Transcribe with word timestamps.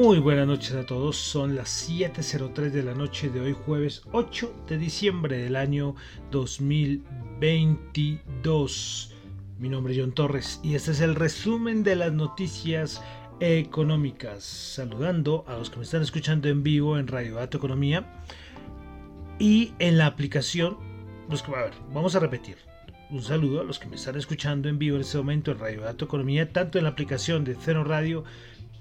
Muy 0.00 0.18
buenas 0.18 0.46
noches 0.46 0.72
a 0.72 0.86
todos, 0.86 1.18
son 1.18 1.56
las 1.56 1.90
7.03 1.90 2.70
de 2.70 2.82
la 2.82 2.94
noche 2.94 3.28
de 3.28 3.42
hoy 3.42 3.52
jueves 3.52 4.00
8 4.12 4.64
de 4.66 4.78
diciembre 4.78 5.36
del 5.36 5.56
año 5.56 5.94
2022. 6.30 9.14
Mi 9.58 9.68
nombre 9.68 9.92
es 9.92 10.00
John 10.00 10.12
Torres 10.12 10.58
y 10.62 10.74
este 10.74 10.92
es 10.92 11.02
el 11.02 11.14
resumen 11.14 11.82
de 11.82 11.96
las 11.96 12.14
noticias 12.14 13.02
económicas. 13.40 14.42
Saludando 14.42 15.44
a 15.46 15.58
los 15.58 15.68
que 15.68 15.76
me 15.76 15.82
están 15.82 16.00
escuchando 16.00 16.48
en 16.48 16.62
vivo 16.62 16.96
en 16.96 17.06
Radio 17.06 17.34
Dato 17.34 17.58
Economía 17.58 18.24
y 19.38 19.74
en 19.80 19.98
la 19.98 20.06
aplicación. 20.06 20.78
Vamos 21.92 22.16
a 22.16 22.20
repetir. 22.20 22.56
Un 23.10 23.22
saludo 23.22 23.60
a 23.60 23.64
los 23.64 23.78
que 23.78 23.88
me 23.88 23.96
están 23.96 24.16
escuchando 24.16 24.70
en 24.70 24.78
vivo 24.78 24.96
en 24.96 25.02
este 25.02 25.18
momento 25.18 25.50
en 25.50 25.58
Radio 25.58 25.82
Dato 25.82 26.06
Economía, 26.06 26.54
tanto 26.54 26.78
en 26.78 26.84
la 26.84 26.90
aplicación 26.90 27.44
de 27.44 27.54
Cero 27.54 27.84
Radio 27.84 28.24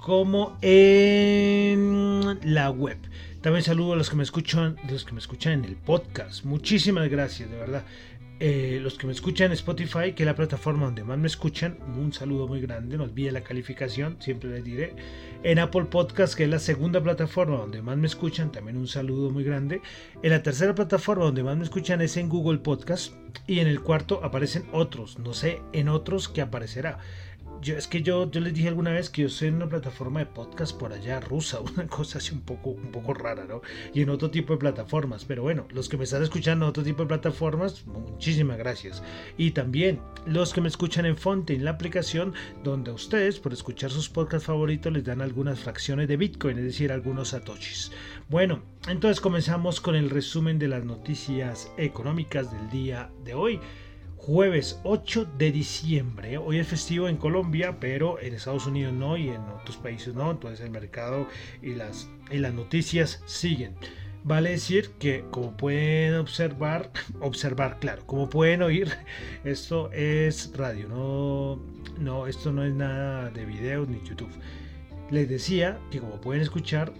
como 0.01 0.57
en 0.61 2.39
la 2.43 2.69
web. 2.71 2.97
También 3.41 3.63
saludo 3.63 3.93
a 3.93 3.95
los 3.95 4.09
que 4.09 4.15
me 4.15 4.23
escuchan, 4.23 4.77
los 4.89 5.05
que 5.05 5.13
me 5.13 5.19
escuchan 5.19 5.53
en 5.53 5.65
el 5.65 5.75
podcast. 5.75 6.43
Muchísimas 6.45 7.09
gracias, 7.09 7.49
de 7.49 7.57
verdad. 7.57 7.83
Eh, 8.41 8.79
los 8.81 8.97
que 8.97 9.05
me 9.05 9.11
escuchan 9.11 9.47
en 9.47 9.53
Spotify, 9.53 10.13
que 10.13 10.23
es 10.23 10.25
la 10.25 10.35
plataforma 10.35 10.85
donde 10.85 11.03
más 11.03 11.17
me 11.17 11.27
escuchan, 11.27 11.77
un 11.97 12.13
saludo 12.13 12.47
muy 12.47 12.61
grande. 12.61 12.97
No 12.97 13.03
olviden 13.03 13.33
la 13.33 13.41
calificación, 13.41 14.15
siempre 14.19 14.49
les 14.49 14.63
diré. 14.63 14.95
En 15.43 15.59
Apple 15.59 15.85
Podcast, 15.85 16.35
que 16.35 16.45
es 16.45 16.49
la 16.49 16.59
segunda 16.59 17.01
plataforma 17.03 17.57
donde 17.57 17.81
más 17.81 17.97
me 17.97 18.07
escuchan, 18.07 18.51
también 18.51 18.77
un 18.77 18.87
saludo 18.87 19.29
muy 19.29 19.43
grande. 19.43 19.81
En 20.23 20.29
la 20.31 20.41
tercera 20.41 20.73
plataforma 20.73 21.25
donde 21.25 21.43
más 21.43 21.57
me 21.57 21.63
escuchan 21.65 22.01
es 22.01 22.15
en 22.15 22.29
Google 22.29 22.59
Podcast. 22.59 23.13
Y 23.45 23.59
en 23.59 23.67
el 23.67 23.81
cuarto 23.81 24.21
aparecen 24.23 24.65
otros. 24.71 25.19
No 25.19 25.33
sé 25.33 25.61
en 25.73 25.89
otros 25.89 26.29
qué 26.29 26.41
aparecerá 26.41 26.99
yo, 27.61 27.77
es 27.77 27.87
que 27.87 28.01
yo, 28.01 28.29
yo 28.29 28.41
les 28.41 28.53
dije 28.53 28.67
alguna 28.67 28.91
vez 28.91 29.09
que 29.09 29.23
yo 29.23 29.29
soy 29.29 29.49
en 29.49 29.55
una 29.55 29.69
plataforma 29.69 30.19
de 30.19 30.25
podcast 30.25 30.77
por 30.77 30.93
allá 30.93 31.19
rusa, 31.19 31.59
una 31.75 31.87
cosa 31.87 32.19
así 32.19 32.33
un 32.33 32.41
poco, 32.41 32.71
un 32.71 32.91
poco 32.91 33.13
rara, 33.13 33.45
¿no? 33.45 33.61
Y 33.93 34.01
en 34.01 34.09
otro 34.09 34.31
tipo 34.31 34.53
de 34.53 34.59
plataformas. 34.59 35.25
Pero 35.25 35.43
bueno, 35.43 35.67
los 35.71 35.89
que 35.89 35.97
me 35.97 36.03
están 36.03 36.23
escuchando 36.23 36.65
en 36.65 36.69
otro 36.69 36.83
tipo 36.83 37.03
de 37.03 37.07
plataformas, 37.07 37.85
muchísimas 37.85 38.57
gracias. 38.57 39.03
Y 39.37 39.51
también 39.51 39.99
los 40.25 40.53
que 40.53 40.61
me 40.61 40.67
escuchan 40.67 41.05
en 41.05 41.17
Fonte, 41.17 41.57
la 41.57 41.71
aplicación, 41.71 42.33
donde 42.63 42.91
a 42.91 42.93
ustedes, 42.93 43.39
por 43.39 43.53
escuchar 43.53 43.91
sus 43.91 44.09
podcasts 44.09 44.47
favoritos, 44.47 44.91
les 44.93 45.03
dan 45.03 45.21
algunas 45.21 45.59
fracciones 45.59 46.07
de 46.07 46.17
Bitcoin, 46.17 46.57
es 46.57 46.65
decir, 46.65 46.91
algunos 46.91 47.29
satoshis. 47.29 47.91
Bueno, 48.29 48.61
entonces 48.87 49.19
comenzamos 49.21 49.81
con 49.81 49.95
el 49.95 50.09
resumen 50.09 50.59
de 50.59 50.67
las 50.67 50.83
noticias 50.83 51.71
económicas 51.77 52.51
del 52.51 52.69
día 52.69 53.09
de 53.23 53.33
hoy 53.33 53.59
jueves 54.29 54.79
8 54.83 55.25
de 55.39 55.51
diciembre. 55.51 56.37
Hoy 56.37 56.59
es 56.59 56.67
festivo 56.67 57.07
en 57.07 57.17
Colombia, 57.17 57.79
pero 57.79 58.21
en 58.21 58.35
Estados 58.35 58.67
Unidos 58.67 58.93
no 58.93 59.17
y 59.17 59.29
en 59.29 59.41
otros 59.41 59.77
países 59.77 60.13
no. 60.13 60.29
Entonces 60.29 60.63
el 60.63 60.69
mercado 60.69 61.27
y 61.63 61.73
las, 61.73 62.07
y 62.29 62.37
las 62.37 62.53
noticias 62.53 63.23
siguen. 63.25 63.73
Vale 64.23 64.51
decir 64.51 64.91
que 64.99 65.25
como 65.31 65.57
pueden 65.57 66.13
observar, 66.13 66.91
observar, 67.21 67.79
claro, 67.79 68.05
como 68.05 68.29
pueden 68.29 68.61
oír, 68.61 68.91
esto 69.43 69.91
es 69.93 70.55
radio, 70.55 70.87
no, 70.87 71.59
no, 71.97 72.27
esto 72.27 72.51
no 72.51 72.63
es 72.63 72.73
nada 72.75 73.31
de 73.31 73.45
video 73.45 73.87
ni 73.87 73.99
YouTube. 74.07 74.29
Les 75.09 75.27
decía 75.27 75.79
que 75.89 76.01
como 76.01 76.21
pueden 76.21 76.43
escuchar, 76.43 76.93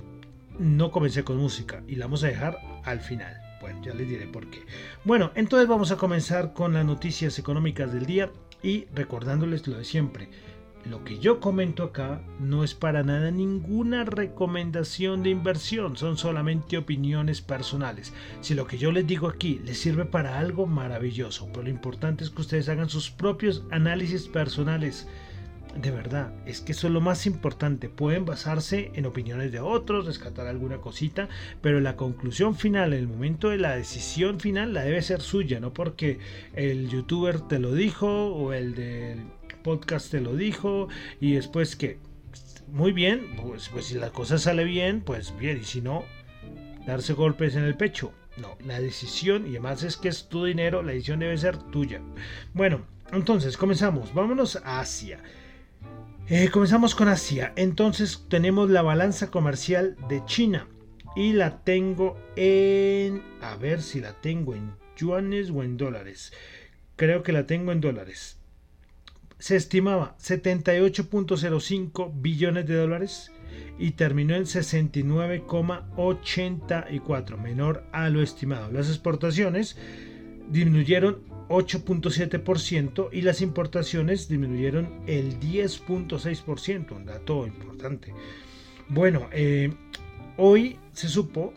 no 0.57 0.89
comencé 0.89 1.23
con 1.23 1.37
música 1.37 1.83
y 1.87 1.93
la 1.93 2.05
vamos 2.05 2.23
a 2.23 2.27
dejar 2.27 2.57
al 2.85 3.01
final. 3.01 3.48
Bueno, 3.61 3.81
ya 3.83 3.93
les 3.93 4.07
diré 4.07 4.27
por 4.27 4.49
qué. 4.49 4.65
Bueno, 5.03 5.31
entonces 5.35 5.67
vamos 5.67 5.91
a 5.91 5.97
comenzar 5.97 6.53
con 6.53 6.73
las 6.73 6.85
noticias 6.85 7.37
económicas 7.39 7.91
del 7.93 8.05
día 8.05 8.31
y 8.63 8.85
recordándoles 8.93 9.67
lo 9.67 9.77
de 9.77 9.85
siempre. 9.85 10.29
Lo 10.85 11.03
que 11.03 11.19
yo 11.19 11.41
comento 11.41 11.83
acá 11.83 12.21
no 12.39 12.63
es 12.63 12.73
para 12.73 13.03
nada 13.03 13.31
ninguna 13.31 14.05
recomendación 14.05 15.23
de 15.23 15.29
inversión, 15.29 15.97
son 15.97 16.17
solamente 16.17 16.77
opiniones 16.77 17.41
personales. 17.41 18.13
Si 18.39 18.53
lo 18.53 18.65
que 18.65 18.77
yo 18.77 18.91
les 18.93 19.05
digo 19.05 19.27
aquí 19.27 19.59
les 19.65 19.77
sirve 19.77 20.05
para 20.05 20.39
algo 20.39 20.67
maravilloso, 20.67 21.47
pero 21.51 21.63
lo 21.63 21.69
importante 21.69 22.23
es 22.23 22.29
que 22.29 22.41
ustedes 22.41 22.69
hagan 22.69 22.89
sus 22.89 23.11
propios 23.11 23.63
análisis 23.71 24.27
personales 24.27 25.05
de 25.75 25.91
verdad, 25.91 26.33
es 26.45 26.61
que 26.61 26.71
eso 26.71 26.87
es 26.87 26.93
lo 26.93 27.01
más 27.01 27.25
importante. 27.25 27.89
Pueden 27.89 28.25
basarse 28.25 28.91
en 28.95 29.05
opiniones 29.05 29.51
de 29.51 29.59
otros, 29.59 30.05
rescatar 30.05 30.47
alguna 30.47 30.79
cosita, 30.79 31.29
pero 31.61 31.79
la 31.79 31.95
conclusión 31.95 32.55
final, 32.55 32.93
el 32.93 33.07
momento 33.07 33.49
de 33.49 33.57
la 33.57 33.75
decisión 33.75 34.39
final, 34.39 34.73
la 34.73 34.83
debe 34.83 35.01
ser 35.01 35.21
suya, 35.21 35.59
no 35.59 35.73
porque 35.73 36.19
el 36.53 36.89
youtuber 36.89 37.41
te 37.41 37.59
lo 37.59 37.73
dijo 37.73 38.07
o 38.07 38.53
el 38.53 38.75
del 38.75 39.19
podcast 39.63 40.11
te 40.11 40.21
lo 40.21 40.35
dijo 40.35 40.87
y 41.19 41.33
después 41.33 41.75
que, 41.75 41.99
muy 42.71 42.91
bien, 42.91 43.35
pues, 43.41 43.69
pues 43.69 43.85
si 43.85 43.95
la 43.95 44.09
cosa 44.09 44.37
sale 44.37 44.63
bien, 44.63 45.01
pues 45.01 45.37
bien, 45.37 45.59
y 45.61 45.65
si 45.65 45.81
no, 45.81 46.03
darse 46.87 47.13
golpes 47.13 47.55
en 47.55 47.63
el 47.63 47.75
pecho. 47.75 48.11
No, 48.37 48.57
la 48.65 48.79
decisión, 48.79 49.45
y 49.45 49.51
además 49.51 49.83
es 49.83 49.97
que 49.97 50.07
es 50.07 50.29
tu 50.29 50.45
dinero, 50.45 50.81
la 50.81 50.93
decisión 50.93 51.19
debe 51.19 51.37
ser 51.37 51.57
tuya. 51.57 52.01
Bueno, 52.53 52.85
entonces 53.11 53.57
comenzamos, 53.57 54.13
vámonos 54.13 54.55
a 54.55 54.79
Asia. 54.79 55.19
Eh, 56.31 56.51
comenzamos 56.51 56.93
con 56.93 57.07
Asia. 57.07 57.53
Entonces 57.55 58.23
tenemos 58.29 58.69
la 58.69 58.83
balanza 58.83 59.31
comercial 59.31 59.97
de 60.09 60.23
China. 60.25 60.67
Y 61.15 61.33
la 61.33 61.63
tengo 61.63 62.19
en... 62.35 63.23
A 63.41 63.55
ver 63.55 63.81
si 63.81 63.99
la 63.99 64.13
tengo 64.13 64.53
en 64.53 64.75
yuanes 64.95 65.49
o 65.49 65.63
en 65.63 65.75
dólares. 65.75 66.31
Creo 66.97 67.23
que 67.23 67.31
la 67.31 67.47
tengo 67.47 67.71
en 67.71 67.81
dólares. 67.81 68.37
Se 69.39 69.55
estimaba 69.55 70.15
78.05 70.19 72.11
billones 72.13 72.67
de 72.67 72.75
dólares 72.75 73.31
y 73.79 73.89
terminó 73.91 74.35
en 74.35 74.43
69,84, 74.43 77.37
menor 77.39 77.87
a 77.91 78.07
lo 78.09 78.21
estimado. 78.21 78.71
Las 78.71 78.87
exportaciones 78.87 79.77
disminuyeron 80.51 81.23
8.7% 81.49 83.09
y 83.11 83.21
las 83.21 83.41
importaciones 83.41 84.29
disminuyeron 84.29 85.01
el 85.07 85.39
10.6%, 85.39 86.91
un 86.91 87.05
dato 87.05 87.45
importante. 87.47 88.13
Bueno, 88.87 89.27
eh, 89.31 89.73
hoy 90.37 90.77
se 90.93 91.07
supo 91.09 91.53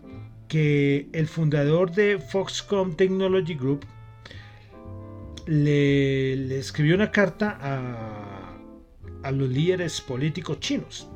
que 0.48 1.08
el 1.12 1.28
fundador 1.28 1.92
de 1.92 2.18
Foxconn 2.18 2.96
Technology 2.96 3.54
Group 3.54 3.84
le, 5.46 6.58
escribió 6.58 6.94
una 6.94 7.10
carta 7.10 7.58
a, 7.60 8.56
a, 9.22 9.30
los 9.30 9.48
líderes 9.50 10.00
políticos 10.00 10.58
chinos. 10.60 11.08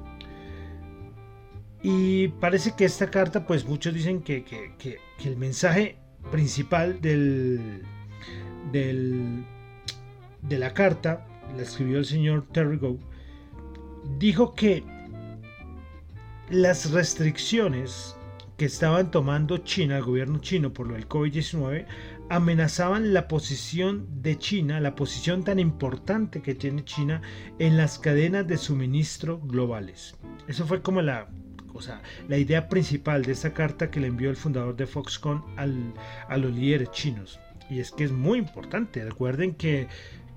Y 1.82 2.28
parece 2.28 2.74
que 2.76 2.84
esta 2.84 3.10
carta, 3.10 3.46
pues 3.46 3.64
muchos 3.64 3.94
dicen 3.94 4.20
que, 4.22 4.44
que 4.44 4.98
el 5.24 5.36
mensaje 5.36 5.98
principal 6.30 7.00
del, 7.00 7.82
de 8.72 9.44
la 10.58 10.74
carta, 10.74 11.26
la 11.56 11.62
escribió 11.62 11.98
el 11.98 12.04
señor 12.04 12.46
Terry 12.52 12.76
Go, 12.76 12.98
dijo 14.18 14.54
que 14.54 14.84
las 16.50 16.90
restricciones 16.90 18.16
que 18.56 18.64
estaban 18.64 19.10
tomando 19.10 19.58
China, 19.58 19.98
el 19.98 20.04
gobierno 20.04 20.38
chino, 20.38 20.72
por 20.72 20.86
lo 20.86 20.94
del 20.94 21.08
COVID-19, 21.08 21.86
amenazaban 22.28 23.12
la 23.12 23.28
posición 23.28 24.06
de 24.22 24.38
China, 24.38 24.80
la 24.80 24.94
posición 24.94 25.44
tan 25.44 25.58
importante 25.58 26.40
que 26.40 26.54
tiene 26.54 26.84
China 26.84 27.20
en 27.58 27.76
las 27.76 27.98
cadenas 27.98 28.46
de 28.46 28.56
suministro 28.56 29.40
globales. 29.40 30.16
Eso 30.48 30.66
fue 30.66 30.82
como 30.82 31.02
la, 31.02 31.28
o 31.74 31.82
sea, 31.82 32.00
la 32.28 32.38
idea 32.38 32.68
principal 32.68 33.24
de 33.24 33.32
esta 33.32 33.52
carta 33.52 33.90
que 33.90 34.00
le 34.00 34.06
envió 34.06 34.30
el 34.30 34.36
fundador 34.36 34.74
de 34.74 34.86
Foxconn 34.86 35.44
al, 35.56 35.92
a 36.28 36.36
los 36.36 36.52
líderes 36.52 36.90
chinos. 36.92 37.38
Y 37.70 37.80
es 37.80 37.90
que 37.90 38.04
es 38.04 38.12
muy 38.12 38.38
importante. 38.38 39.04
Recuerden 39.04 39.54
que 39.54 39.88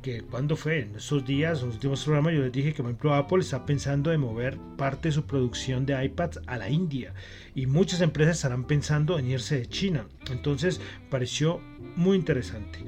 que 0.01 0.21
cuando 0.21 0.55
fue 0.55 0.81
en 0.81 0.95
esos 0.95 1.25
días, 1.25 1.59
en 1.59 1.67
los 1.67 1.75
últimos 1.75 2.03
programas, 2.03 2.33
yo 2.33 2.41
les 2.41 2.51
dije 2.51 2.73
que 2.73 2.81
por 2.81 2.91
ejemplo 2.91 3.13
Apple 3.13 3.39
está 3.39 3.65
pensando 3.65 4.11
en 4.13 4.21
mover 4.21 4.57
parte 4.77 5.09
de 5.09 5.13
su 5.13 5.25
producción 5.25 5.85
de 5.85 6.03
iPads 6.05 6.41
a 6.47 6.57
la 6.57 6.69
India 6.69 7.13
y 7.53 7.65
muchas 7.65 8.01
empresas 8.01 8.37
estarán 8.37 8.65
pensando 8.65 9.19
en 9.19 9.29
irse 9.29 9.59
de 9.59 9.67
China. 9.67 10.07
Entonces 10.31 10.79
pareció 11.09 11.59
muy 11.95 12.17
interesante. 12.17 12.79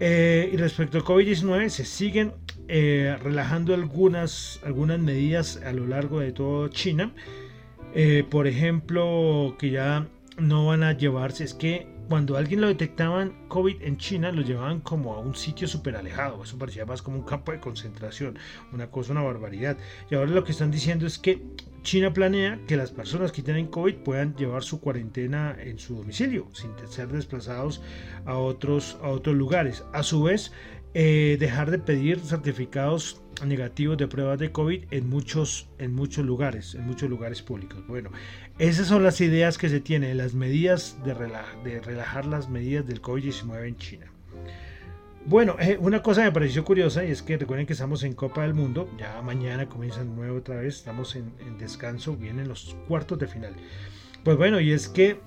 Eh, 0.00 0.50
y 0.52 0.56
respecto 0.56 0.98
al 0.98 1.04
COVID-19, 1.04 1.68
se 1.68 1.84
siguen 1.84 2.32
eh, 2.68 3.16
relajando 3.22 3.74
algunas, 3.74 4.60
algunas 4.64 4.98
medidas 4.98 5.60
a 5.64 5.72
lo 5.72 5.86
largo 5.86 6.20
de 6.20 6.32
toda 6.32 6.70
China. 6.70 7.12
Eh, 7.94 8.24
por 8.28 8.46
ejemplo, 8.46 9.56
que 9.58 9.70
ya 9.70 10.08
no 10.38 10.66
van 10.66 10.82
a 10.82 10.96
llevarse, 10.96 11.44
es 11.44 11.54
que 11.54 11.86
cuando 12.12 12.36
alguien 12.36 12.60
lo 12.60 12.66
detectaban 12.66 13.32
COVID 13.48 13.80
en 13.80 13.96
China, 13.96 14.30
lo 14.32 14.42
llevaban 14.42 14.80
como 14.80 15.14
a 15.14 15.18
un 15.18 15.34
sitio 15.34 15.66
súper 15.66 15.96
alejado. 15.96 16.44
Eso 16.44 16.58
parecía 16.58 16.84
más 16.84 17.00
como 17.00 17.16
un 17.16 17.24
campo 17.24 17.52
de 17.52 17.58
concentración, 17.58 18.38
una 18.70 18.90
cosa, 18.90 19.12
una 19.12 19.22
barbaridad. 19.22 19.78
Y 20.10 20.16
ahora 20.16 20.30
lo 20.30 20.44
que 20.44 20.52
están 20.52 20.70
diciendo 20.70 21.06
es 21.06 21.18
que 21.18 21.42
China 21.80 22.12
planea 22.12 22.60
que 22.68 22.76
las 22.76 22.90
personas 22.90 23.32
que 23.32 23.40
tienen 23.40 23.66
COVID 23.68 23.94
puedan 24.04 24.36
llevar 24.36 24.62
su 24.62 24.78
cuarentena 24.78 25.56
en 25.58 25.78
su 25.78 25.96
domicilio, 25.96 26.48
sin 26.52 26.72
ser 26.86 27.08
desplazados 27.08 27.80
a 28.26 28.36
otros, 28.36 28.98
a 29.02 29.08
otros 29.08 29.34
lugares. 29.34 29.82
A 29.94 30.02
su 30.02 30.22
vez, 30.22 30.52
eh, 30.92 31.38
dejar 31.40 31.70
de 31.70 31.78
pedir 31.78 32.20
certificados 32.20 33.22
negativos 33.46 33.96
de 33.96 34.06
pruebas 34.06 34.38
de 34.38 34.52
COVID 34.52 34.84
en 34.90 35.08
muchos, 35.08 35.68
en 35.78 35.94
muchos 35.94 36.26
lugares, 36.26 36.74
en 36.74 36.86
muchos 36.86 37.08
lugares 37.08 37.40
públicos. 37.40 37.82
Bueno, 37.88 38.10
esas 38.58 38.86
son 38.86 39.02
las 39.02 39.20
ideas 39.20 39.58
que 39.58 39.68
se 39.68 39.80
tienen, 39.80 40.18
las 40.18 40.34
medidas 40.34 40.96
de, 41.04 41.14
de 41.64 41.80
relajar 41.80 42.26
las 42.26 42.48
medidas 42.48 42.86
del 42.86 43.00
COVID-19 43.00 43.66
en 43.66 43.76
China. 43.76 44.06
Bueno, 45.24 45.56
eh, 45.60 45.78
una 45.80 46.02
cosa 46.02 46.22
me 46.22 46.32
pareció 46.32 46.64
curiosa 46.64 47.04
y 47.04 47.12
es 47.12 47.22
que 47.22 47.36
recuerden 47.36 47.66
que 47.66 47.74
estamos 47.74 48.02
en 48.02 48.12
Copa 48.12 48.42
del 48.42 48.54
Mundo, 48.54 48.90
ya 48.98 49.22
mañana 49.22 49.68
comienza 49.68 50.02
nuevo 50.02 50.38
otra 50.38 50.56
vez, 50.56 50.76
estamos 50.76 51.14
en, 51.14 51.32
descanso, 51.58 52.16
vienen 52.16 52.48
los 52.48 52.76
cuartos 52.88 53.18
de 53.20 53.28
final. 53.28 53.54
Pues 54.24 54.36
bueno, 54.36 54.60
y 54.60 54.72
es 54.72 54.88
que 54.88 55.20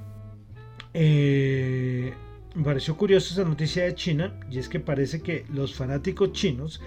eh, 0.93 2.13
me 2.55 2.63
pareció 2.63 2.97
curiosa 2.97 3.33
esa 3.33 3.45
noticia 3.45 3.83
de 3.83 3.95
China 3.95 4.37
y 4.51 4.59
es 4.59 4.67
que 4.67 4.81
parece 4.81 5.21
que 5.21 5.45
los 5.49 5.75
fanáticos 5.75 6.33
chinos 6.33 6.81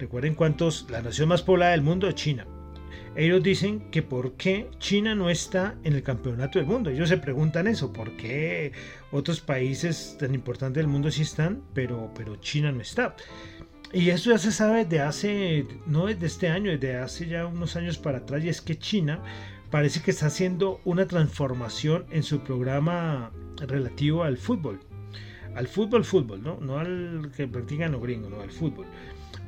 Recuerden 0.00 0.34
cuántos, 0.34 0.86
la 0.88 1.02
nación 1.02 1.28
más 1.28 1.42
poblada 1.42 1.72
del 1.72 1.82
mundo 1.82 2.08
es 2.08 2.14
China. 2.14 2.46
Ellos 3.16 3.42
dicen 3.42 3.90
que 3.90 4.02
por 4.02 4.34
qué 4.34 4.68
China 4.78 5.14
no 5.14 5.30
está 5.30 5.76
en 5.84 5.94
el 5.94 6.02
campeonato 6.02 6.58
del 6.58 6.66
mundo. 6.66 6.90
Ellos 6.90 7.08
se 7.08 7.18
preguntan 7.18 7.66
eso, 7.66 7.92
por 7.92 8.16
qué 8.16 8.72
otros 9.10 9.40
países 9.40 10.16
tan 10.18 10.34
importantes 10.34 10.80
del 10.80 10.86
mundo 10.86 11.10
sí 11.10 11.22
están, 11.22 11.62
pero, 11.74 12.10
pero 12.14 12.36
China 12.36 12.72
no 12.72 12.80
está. 12.80 13.16
Y 13.92 14.10
eso 14.10 14.30
ya 14.30 14.38
se 14.38 14.52
sabe 14.52 14.84
de 14.84 15.00
hace, 15.00 15.66
no 15.86 16.06
desde 16.06 16.26
este 16.26 16.48
año, 16.48 16.70
desde 16.70 16.96
hace 16.96 17.26
ya 17.26 17.46
unos 17.46 17.74
años 17.74 17.98
para 17.98 18.18
atrás, 18.18 18.44
y 18.44 18.48
es 18.48 18.60
que 18.60 18.78
China 18.78 19.20
parece 19.70 20.00
que 20.00 20.12
está 20.12 20.26
haciendo 20.26 20.80
una 20.84 21.06
transformación 21.06 22.06
en 22.10 22.22
su 22.22 22.40
programa 22.40 23.32
relativo 23.58 24.22
al 24.22 24.36
fútbol. 24.36 24.80
Al 25.56 25.66
fútbol, 25.66 26.04
fútbol, 26.04 26.42
¿no? 26.42 26.58
No 26.60 26.78
al 26.78 27.32
que 27.36 27.48
practican 27.48 27.90
los 27.90 28.00
gringos, 28.00 28.30
no 28.30 28.40
al 28.40 28.52
fútbol 28.52 28.86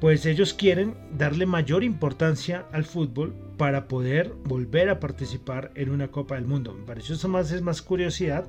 pues 0.02 0.26
ellos 0.26 0.52
quieren 0.52 0.96
darle 1.16 1.46
mayor 1.46 1.84
importancia 1.84 2.66
al 2.72 2.82
fútbol 2.82 3.36
para 3.56 3.86
poder 3.86 4.32
volver 4.42 4.88
a 4.88 4.98
participar 4.98 5.70
en 5.76 5.90
una 5.90 6.08
Copa 6.08 6.34
del 6.34 6.44
Mundo. 6.44 6.74
Me 6.74 6.84
pareció 6.84 7.14
eso 7.14 7.28
más 7.28 7.52
es 7.52 7.62
más 7.62 7.82
curiosidad, 7.82 8.48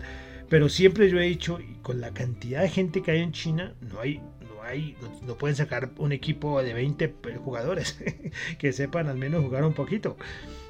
pero 0.49 0.67
siempre 0.67 1.11
yo 1.11 1.19
he 1.19 1.25
dicho, 1.25 1.59
con 1.83 2.01
la 2.01 2.11
cantidad 2.11 2.63
de 2.63 2.69
gente 2.69 3.03
que 3.03 3.11
hay 3.11 3.19
en 3.19 3.33
China, 3.33 3.75
no 3.81 3.99
hay 3.99 4.17
no 4.17 4.63
hay 4.63 4.97
no, 5.27 5.35
pueden 5.35 5.55
sacar 5.55 5.91
un 5.97 6.11
equipo 6.11 6.63
de 6.63 6.73
20 6.73 7.13
jugadores 7.45 7.99
que 8.57 8.73
sepan 8.73 9.07
al 9.07 9.19
menos 9.19 9.43
jugar 9.43 9.63
un 9.63 9.73
poquito. 9.73 10.17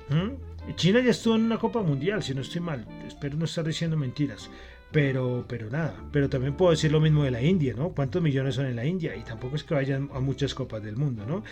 ¿Mm? 0.09 0.75
China 0.75 0.99
ya 0.99 1.11
estuvo 1.11 1.35
en 1.35 1.43
una 1.43 1.59
Copa 1.59 1.81
Mundial, 1.81 2.23
si 2.23 2.35
no 2.35 2.41
estoy 2.41 2.59
mal. 2.59 2.85
Espero 3.07 3.37
no 3.37 3.45
estar 3.45 3.65
diciendo 3.65 3.95
mentiras. 3.95 4.49
Pero, 4.93 5.43
pero 5.47 5.71
nada, 5.71 5.95
pero 6.11 6.29
también 6.29 6.55
puedo 6.55 6.71
decir 6.71 6.91
lo 6.91 7.01
mismo 7.01 7.23
de 7.23 7.31
la 7.31 7.41
India, 7.41 7.73
¿no? 7.75 7.89
¿Cuántos 7.89 8.21
millones 8.21 8.53
son 8.53 8.67
en 8.67 8.75
la 8.75 8.85
India? 8.85 9.15
Y 9.15 9.23
tampoco 9.23 9.55
es 9.55 9.63
que 9.63 9.73
vayan 9.73 10.09
a 10.13 10.19
muchas 10.19 10.53
copas 10.53 10.83
del 10.83 10.95
mundo, 10.97 11.25
¿no? 11.25 11.43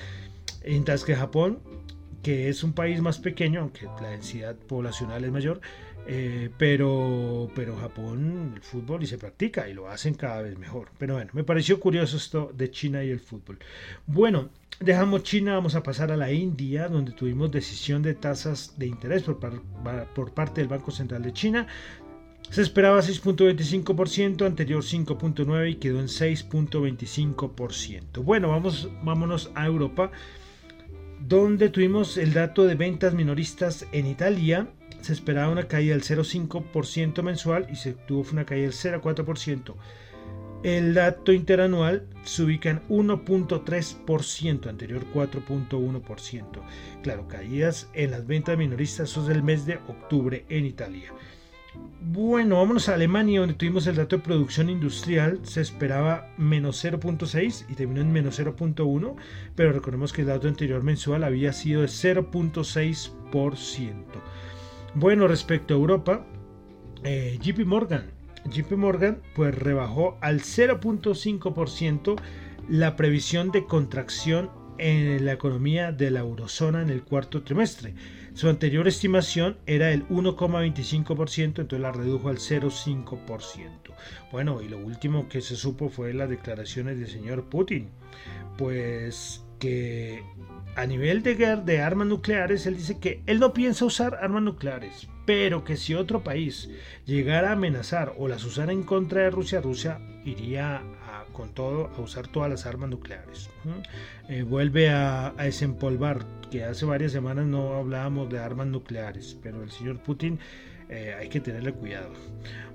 Mientras 0.63 1.03
que 1.03 1.15
Japón, 1.15 1.57
que 2.21 2.49
es 2.49 2.63
un 2.63 2.73
país 2.73 3.01
más 3.01 3.17
pequeño, 3.17 3.61
aunque 3.61 3.87
la 3.99 4.09
densidad 4.09 4.55
poblacional 4.55 5.23
es 5.25 5.31
mayor, 5.31 5.59
eh, 6.05 6.49
pero, 6.57 7.49
pero 7.55 7.75
Japón 7.77 8.53
el 8.55 8.61
fútbol 8.61 9.01
y 9.01 9.07
se 9.07 9.17
practica 9.17 9.67
y 9.67 9.73
lo 9.73 9.89
hacen 9.89 10.13
cada 10.13 10.43
vez 10.43 10.57
mejor. 10.59 10.89
Pero 10.99 11.15
bueno, 11.15 11.31
me 11.33 11.43
pareció 11.43 11.79
curioso 11.79 12.17
esto 12.17 12.51
de 12.55 12.69
China 12.69 13.03
y 13.03 13.09
el 13.09 13.19
fútbol. 13.19 13.57
Bueno, 14.05 14.49
dejamos 14.79 15.23
China, 15.23 15.55
vamos 15.55 15.73
a 15.73 15.81
pasar 15.81 16.11
a 16.11 16.17
la 16.17 16.31
India, 16.31 16.87
donde 16.89 17.11
tuvimos 17.11 17.51
decisión 17.51 18.03
de 18.03 18.13
tasas 18.13 18.77
de 18.77 18.85
interés 18.85 19.23
por, 19.23 19.39
por 20.13 20.33
parte 20.33 20.61
del 20.61 20.67
Banco 20.67 20.91
Central 20.91 21.23
de 21.23 21.33
China. 21.33 21.67
Se 22.51 22.61
esperaba 22.61 22.99
6.25%, 22.99 24.45
anterior 24.45 24.83
5.9% 24.83 25.69
y 25.69 25.75
quedó 25.75 26.01
en 26.01 26.07
6.25%. 26.07 28.23
Bueno, 28.25 28.49
vamos, 28.49 28.89
vámonos 29.03 29.51
a 29.55 29.65
Europa, 29.65 30.11
donde 31.25 31.69
tuvimos 31.69 32.17
el 32.17 32.33
dato 32.33 32.65
de 32.65 32.75
ventas 32.75 33.13
minoristas 33.13 33.87
en 33.93 34.05
Italia. 34.05 34.67
Se 34.99 35.13
esperaba 35.13 35.49
una 35.49 35.69
caída 35.69 35.93
del 35.93 36.03
0.5% 36.03 37.23
mensual 37.23 37.67
y 37.71 37.77
se 37.77 37.93
tuvo 37.93 38.25
una 38.33 38.45
caída 38.45 38.63
del 38.63 38.73
0.4%. 38.73 39.73
El 40.63 40.93
dato 40.93 41.31
interanual 41.31 42.05
se 42.25 42.43
ubica 42.43 42.69
en 42.69 42.85
1.3%, 42.89 44.67
anterior 44.67 45.05
4.1%. 45.13 46.45
Claro, 47.01 47.29
caídas 47.29 47.89
en 47.93 48.11
las 48.11 48.27
ventas 48.27 48.57
minoristas, 48.57 49.09
eso 49.09 49.21
es 49.21 49.27
del 49.27 49.41
mes 49.41 49.65
de 49.65 49.75
octubre 49.87 50.43
en 50.49 50.65
Italia. 50.65 51.13
Bueno, 52.01 52.57
vámonos 52.57 52.89
a 52.89 52.95
Alemania, 52.95 53.39
donde 53.39 53.55
tuvimos 53.55 53.87
el 53.87 53.95
dato 53.95 54.17
de 54.17 54.23
producción 54.23 54.69
industrial. 54.69 55.39
Se 55.43 55.61
esperaba 55.61 56.27
menos 56.37 56.83
0.6 56.83 57.65
y 57.69 57.75
terminó 57.75 58.01
en 58.01 58.11
menos 58.11 58.39
0.1, 58.39 59.15
pero 59.55 59.71
recordemos 59.71 60.11
que 60.11 60.21
el 60.21 60.27
dato 60.27 60.47
anterior 60.47 60.83
mensual 60.83 61.23
había 61.23 61.53
sido 61.53 61.81
de 61.81 61.87
0.6%. 61.87 63.93
Bueno, 64.95 65.27
respecto 65.27 65.73
a 65.73 65.77
Europa, 65.77 66.25
eh, 67.03 67.39
JP 67.41 67.65
Morgan. 67.65 68.11
Pues 69.35 69.55
rebajó 69.55 70.17
al 70.19 70.41
0.5% 70.41 72.15
la 72.67 72.95
previsión 72.95 73.51
de 73.51 73.65
contracción 73.65 74.49
en 74.81 75.25
la 75.25 75.33
economía 75.33 75.91
de 75.91 76.09
la 76.09 76.21
eurozona 76.21 76.81
en 76.81 76.89
el 76.89 77.03
cuarto 77.03 77.43
trimestre. 77.43 77.93
Su 78.33 78.49
anterior 78.49 78.87
estimación 78.87 79.57
era 79.67 79.91
el 79.91 80.07
1,25%, 80.07 81.43
entonces 81.43 81.79
la 81.79 81.91
redujo 81.91 82.29
al 82.29 82.37
0,5%. 82.37 83.69
Bueno, 84.31 84.61
y 84.61 84.69
lo 84.69 84.79
último 84.79 85.29
que 85.29 85.41
se 85.41 85.55
supo 85.55 85.89
fue 85.89 86.13
las 86.13 86.29
declaraciones 86.29 86.97
del 86.97 87.09
señor 87.09 87.45
Putin, 87.45 87.89
pues 88.57 89.43
que 89.59 90.23
a 90.75 90.85
nivel 90.87 91.21
de, 91.21 91.35
de 91.35 91.81
armas 91.81 92.07
nucleares, 92.07 92.65
él 92.65 92.77
dice 92.77 92.97
que 92.97 93.21
él 93.27 93.39
no 93.39 93.53
piensa 93.53 93.85
usar 93.85 94.15
armas 94.15 94.41
nucleares, 94.41 95.07
pero 95.27 95.63
que 95.63 95.77
si 95.77 95.93
otro 95.93 96.23
país 96.23 96.69
llegara 97.05 97.49
a 97.49 97.53
amenazar 97.53 98.13
o 98.17 98.27
las 98.27 98.43
usara 98.43 98.71
en 98.71 98.81
contra 98.83 99.21
de 99.21 99.29
Rusia, 99.29 99.61
Rusia 99.61 99.99
iría 100.25 100.81
con 101.31 101.49
todo 101.53 101.89
a 101.97 102.01
usar 102.01 102.27
todas 102.27 102.49
las 102.49 102.65
armas 102.65 102.89
nucleares. 102.89 103.49
Eh, 104.29 104.43
vuelve 104.43 104.89
a, 104.89 105.33
desempolvar, 105.37 106.25
que 106.49 106.63
hace 106.63 106.85
varias 106.85 107.11
semanas 107.11 107.45
no 107.45 107.75
hablábamos 107.75 108.29
de 108.29 108.39
armas 108.39 108.67
nucleares, 108.67 109.37
pero 109.41 109.63
el 109.63 109.71
señor 109.71 109.99
Putin 109.99 110.39
eh, 110.89 111.15
hay 111.17 111.29
que 111.29 111.39
tenerle 111.39 111.73
cuidado. 111.73 112.11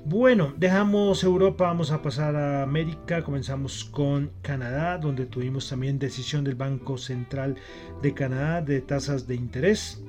Bueno, 0.05 0.55
dejamos 0.57 1.25
Europa, 1.25 1.65
vamos 1.65 1.91
a 1.91 2.01
pasar 2.01 2.37
a 2.37 2.63
América, 2.63 3.23
comenzamos 3.23 3.85
con 3.85 4.31
Canadá, 4.41 4.99
donde 4.99 5.27
tuvimos 5.27 5.69
también 5.69 5.99
decisión 5.99 6.45
del 6.45 6.55
Banco 6.55 6.97
Central 6.97 7.57
de 8.03 8.15
Canadá 8.15 8.63
de 8.63 8.81
tasas 8.81 9.27
de 9.27 9.35
interés. 9.35 10.01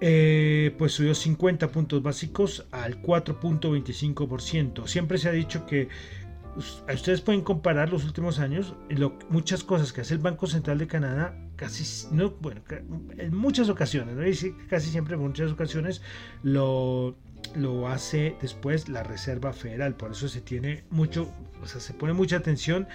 Eh, 0.00 0.74
pues 0.76 0.92
subió 0.92 1.14
50 1.14 1.68
puntos 1.68 2.02
básicos 2.02 2.66
al 2.70 3.00
4.25%. 3.00 4.86
Siempre 4.86 5.16
se 5.16 5.30
ha 5.30 5.32
dicho 5.32 5.64
que 5.64 5.88
ustedes 6.56 7.20
pueden 7.20 7.42
comparar 7.42 7.90
los 7.90 8.04
últimos 8.04 8.38
años, 8.38 8.74
muchas 9.28 9.64
cosas 9.64 9.92
que 9.92 10.00
hace 10.02 10.14
el 10.14 10.20
Banco 10.20 10.46
Central 10.46 10.78
de 10.78 10.86
Canadá, 10.86 11.36
casi, 11.56 12.06
no, 12.14 12.30
bueno, 12.40 12.62
en 13.16 13.34
muchas 13.34 13.68
ocasiones, 13.68 14.14
¿no? 14.14 14.22
casi 14.68 14.90
siempre 14.90 15.14
en 15.14 15.20
muchas 15.20 15.50
ocasiones 15.50 16.02
lo, 16.42 17.16
lo 17.54 17.88
hace 17.88 18.36
después 18.40 18.88
la 18.88 19.02
Reserva 19.02 19.52
Federal, 19.52 19.94
por 19.94 20.12
eso 20.12 20.28
se 20.28 20.40
tiene 20.40 20.84
mucho, 20.90 21.32
o 21.62 21.66
sea, 21.66 21.80
se 21.80 21.94
pone 21.94 22.12
mucha 22.12 22.36
atención 22.36 22.86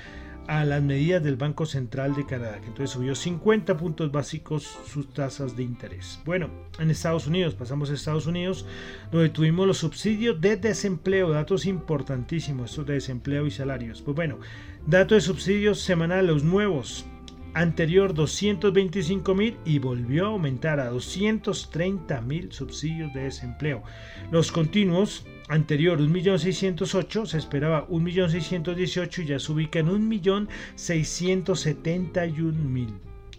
a 0.49 0.65
las 0.65 0.81
medidas 0.81 1.23
del 1.23 1.35
Banco 1.35 1.67
Central 1.67 2.15
de 2.15 2.25
Canadá, 2.25 2.59
que 2.59 2.69
entonces 2.69 2.89
subió 2.89 3.13
50 3.13 3.77
puntos 3.77 4.11
básicos 4.11 4.63
sus 4.87 5.13
tasas 5.13 5.55
de 5.55 5.61
interés. 5.61 6.19
Bueno, 6.25 6.49
en 6.79 6.89
Estados 6.89 7.27
Unidos, 7.27 7.53
pasamos 7.53 7.91
a 7.91 7.93
Estados 7.93 8.25
Unidos, 8.25 8.65
donde 9.11 9.29
tuvimos 9.29 9.67
los 9.67 9.77
subsidios 9.77 10.41
de 10.41 10.57
desempleo, 10.57 11.29
datos 11.29 11.67
importantísimos, 11.67 12.71
estos 12.71 12.87
de 12.87 12.95
desempleo 12.95 13.45
y 13.45 13.51
salarios. 13.51 14.01
Pues 14.01 14.15
bueno, 14.15 14.39
datos 14.87 15.17
de 15.17 15.21
subsidios 15.21 15.81
semanales, 15.81 16.25
los 16.25 16.43
nuevos, 16.43 17.05
anterior 17.53 18.15
225 18.15 19.35
mil 19.35 19.55
y 19.65 19.77
volvió 19.77 20.25
a 20.25 20.29
aumentar 20.29 20.79
a 20.79 20.89
230 20.89 22.21
mil 22.21 22.51
subsidios 22.51 23.13
de 23.13 23.25
desempleo. 23.25 23.83
Los 24.31 24.51
continuos 24.51 25.27
anterior 25.49 25.99
1.608.000 25.99 27.25
se 27.25 27.37
esperaba 27.37 27.85
1.618.000 27.87 29.23
y 29.23 29.25
ya 29.25 29.39
se 29.39 29.51
ubica 29.51 29.79
en 29.79 29.87
1.671.000 29.87 32.87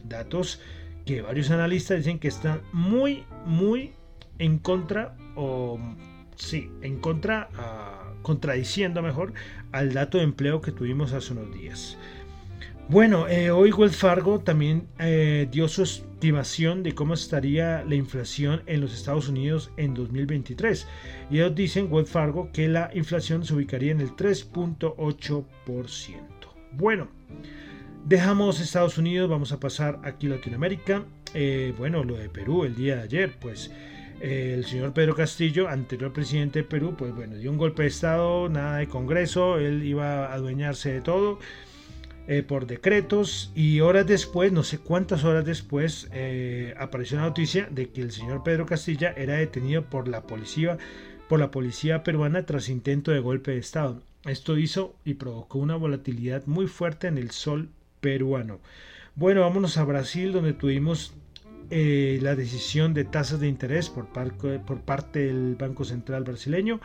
datos 0.04 0.60
que 1.06 1.22
varios 1.22 1.50
analistas 1.50 1.96
dicen 1.98 2.18
que 2.18 2.28
están 2.28 2.60
muy 2.72 3.24
muy 3.46 3.94
en 4.38 4.58
contra 4.58 5.16
o 5.36 5.78
sí 6.36 6.70
en 6.82 6.98
contra 6.98 7.48
uh, 7.54 8.20
contradiciendo 8.22 9.00
mejor 9.02 9.32
al 9.72 9.92
dato 9.92 10.18
de 10.18 10.24
empleo 10.24 10.60
que 10.60 10.72
tuvimos 10.72 11.12
hace 11.12 11.32
unos 11.32 11.54
días 11.54 11.96
bueno, 12.90 13.28
eh, 13.28 13.52
hoy 13.52 13.70
Wells 13.70 13.96
Fargo 13.96 14.40
también 14.40 14.88
eh, 14.98 15.46
dio 15.52 15.68
su 15.68 15.84
estimación 15.84 16.82
de 16.82 16.92
cómo 16.92 17.14
estaría 17.14 17.84
la 17.84 17.94
inflación 17.94 18.62
en 18.66 18.80
los 18.80 18.92
Estados 18.92 19.28
Unidos 19.28 19.70
en 19.76 19.94
2023. 19.94 20.88
Y 21.30 21.36
ellos 21.36 21.54
dicen, 21.54 21.86
Wells 21.88 22.10
Fargo, 22.10 22.50
que 22.52 22.66
la 22.66 22.90
inflación 22.92 23.44
se 23.44 23.54
ubicaría 23.54 23.92
en 23.92 24.00
el 24.00 24.10
3.8%. 24.16 25.44
Bueno, 26.72 27.06
dejamos 28.06 28.58
Estados 28.58 28.98
Unidos, 28.98 29.30
vamos 29.30 29.52
a 29.52 29.60
pasar 29.60 30.00
aquí 30.02 30.26
a 30.26 30.30
Latinoamérica. 30.30 31.04
Eh, 31.32 31.72
bueno, 31.78 32.02
lo 32.02 32.16
de 32.16 32.28
Perú 32.28 32.64
el 32.64 32.74
día 32.74 32.96
de 32.96 33.02
ayer, 33.02 33.36
pues 33.40 33.70
el 34.20 34.64
señor 34.64 34.92
Pedro 34.94 35.14
Castillo, 35.14 35.68
anterior 35.68 36.12
presidente 36.12 36.58
de 36.58 36.64
Perú, 36.64 36.96
pues 36.98 37.14
bueno, 37.14 37.36
dio 37.36 37.52
un 37.52 37.56
golpe 37.56 37.82
de 37.82 37.88
Estado, 37.88 38.48
nada 38.48 38.78
de 38.78 38.88
Congreso, 38.88 39.60
él 39.60 39.84
iba 39.84 40.26
a 40.26 40.34
adueñarse 40.34 40.92
de 40.92 41.00
todo. 41.02 41.38
Eh, 42.32 42.44
por 42.44 42.68
decretos 42.68 43.50
y 43.56 43.80
horas 43.80 44.06
después, 44.06 44.52
no 44.52 44.62
sé 44.62 44.78
cuántas 44.78 45.24
horas 45.24 45.44
después, 45.44 46.08
eh, 46.12 46.74
apareció 46.78 47.16
la 47.16 47.24
noticia 47.24 47.66
de 47.68 47.90
que 47.90 48.02
el 48.02 48.12
señor 48.12 48.44
Pedro 48.44 48.66
Castilla 48.66 49.12
era 49.16 49.34
detenido 49.34 49.82
por 49.86 50.06
la 50.06 50.22
policía, 50.22 50.78
por 51.28 51.40
la 51.40 51.50
policía 51.50 52.04
peruana 52.04 52.46
tras 52.46 52.68
intento 52.68 53.10
de 53.10 53.18
golpe 53.18 53.50
de 53.50 53.58
Estado. 53.58 54.00
Esto 54.26 54.56
hizo 54.56 54.94
y 55.04 55.14
provocó 55.14 55.58
una 55.58 55.74
volatilidad 55.74 56.46
muy 56.46 56.68
fuerte 56.68 57.08
en 57.08 57.18
el 57.18 57.32
sol 57.32 57.68
peruano. 58.00 58.60
Bueno, 59.16 59.40
vámonos 59.40 59.76
a 59.76 59.82
Brasil 59.82 60.30
donde 60.30 60.52
tuvimos 60.52 61.12
eh, 61.70 62.20
la 62.22 62.36
decisión 62.36 62.94
de 62.94 63.02
tasas 63.02 63.40
de 63.40 63.48
interés 63.48 63.90
por, 63.90 64.06
por 64.06 64.80
parte 64.82 65.26
del 65.26 65.56
Banco 65.56 65.84
Central 65.84 66.22
brasileño. 66.22 66.80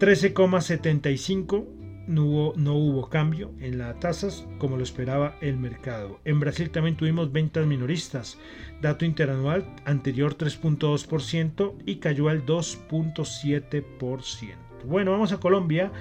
13,75 0.00 1.83
no 2.06 2.74
hubo, 2.74 3.08
cambio 3.08 3.52
en 3.60 3.78
las 3.78 3.98
tasas 4.00 4.46
como 4.58 4.76
lo 4.76 4.82
esperaba 4.82 5.36
el 5.40 5.56
mercado. 5.56 6.20
En 6.24 6.40
Brasil 6.40 6.70
también 6.70 6.96
tuvimos 6.96 7.32
ventas 7.32 7.66
minoristas, 7.66 8.38
dato 8.80 9.04
interanual 9.04 9.66
anterior 9.84 10.36
3.2% 10.36 11.74
y 11.86 11.96
cayó 11.96 12.28
al 12.28 12.46
2.7%. 12.46 14.54
Bueno, 14.84 15.12
vamos 15.12 15.32
a 15.32 15.40
Colombia, 15.40 15.92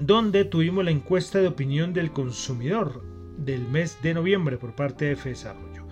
donde 0.00 0.44
tuvimos 0.44 0.84
la 0.84 0.90
encuesta 0.90 1.40
de 1.40 1.48
opinión 1.48 1.92
del 1.92 2.12
consumidor 2.12 3.02
del 3.36 3.68
mes 3.68 3.98
de 4.02 4.14
noviembre 4.14 4.56
por 4.56 4.74
parte 4.74 5.06
de 5.06 5.16
Desarrollo. 5.16 5.84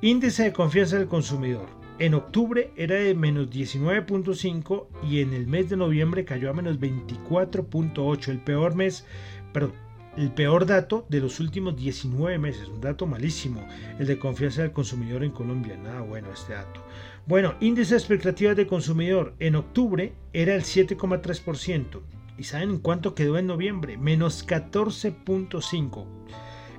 Índice 0.00 0.44
de 0.44 0.52
confianza 0.52 0.98
del 0.98 1.08
consumidor 1.08 1.83
en 1.98 2.14
octubre 2.14 2.72
era 2.76 2.96
de 2.96 3.14
menos 3.14 3.50
19.5 3.50 4.86
y 5.08 5.20
en 5.20 5.32
el 5.32 5.46
mes 5.46 5.70
de 5.70 5.76
noviembre 5.76 6.24
cayó 6.24 6.50
a 6.50 6.54
menos 6.54 6.80
24.8, 6.80 8.28
el 8.28 8.38
peor 8.40 8.74
mes, 8.74 9.06
perdón, 9.52 9.74
el 10.16 10.32
peor 10.32 10.66
dato 10.66 11.06
de 11.08 11.20
los 11.20 11.40
últimos 11.40 11.76
19 11.76 12.38
meses, 12.38 12.68
un 12.68 12.80
dato 12.80 13.06
malísimo, 13.06 13.66
el 13.98 14.06
de 14.06 14.18
confianza 14.18 14.62
del 14.62 14.72
consumidor 14.72 15.24
en 15.24 15.30
Colombia, 15.30 15.76
nada 15.76 16.00
bueno 16.02 16.32
este 16.32 16.54
dato. 16.54 16.80
Bueno, 17.26 17.54
índice 17.60 17.94
de 17.94 17.98
expectativas 17.98 18.56
de 18.56 18.66
consumidor 18.66 19.34
en 19.38 19.56
octubre 19.56 20.12
era 20.32 20.54
el 20.54 20.62
7,3%. 20.62 22.00
¿Y 22.36 22.44
saben 22.44 22.70
en 22.70 22.78
cuánto 22.78 23.14
quedó 23.14 23.38
en 23.38 23.46
noviembre? 23.46 23.96
Menos 23.96 24.46
14.5%. 24.46 26.06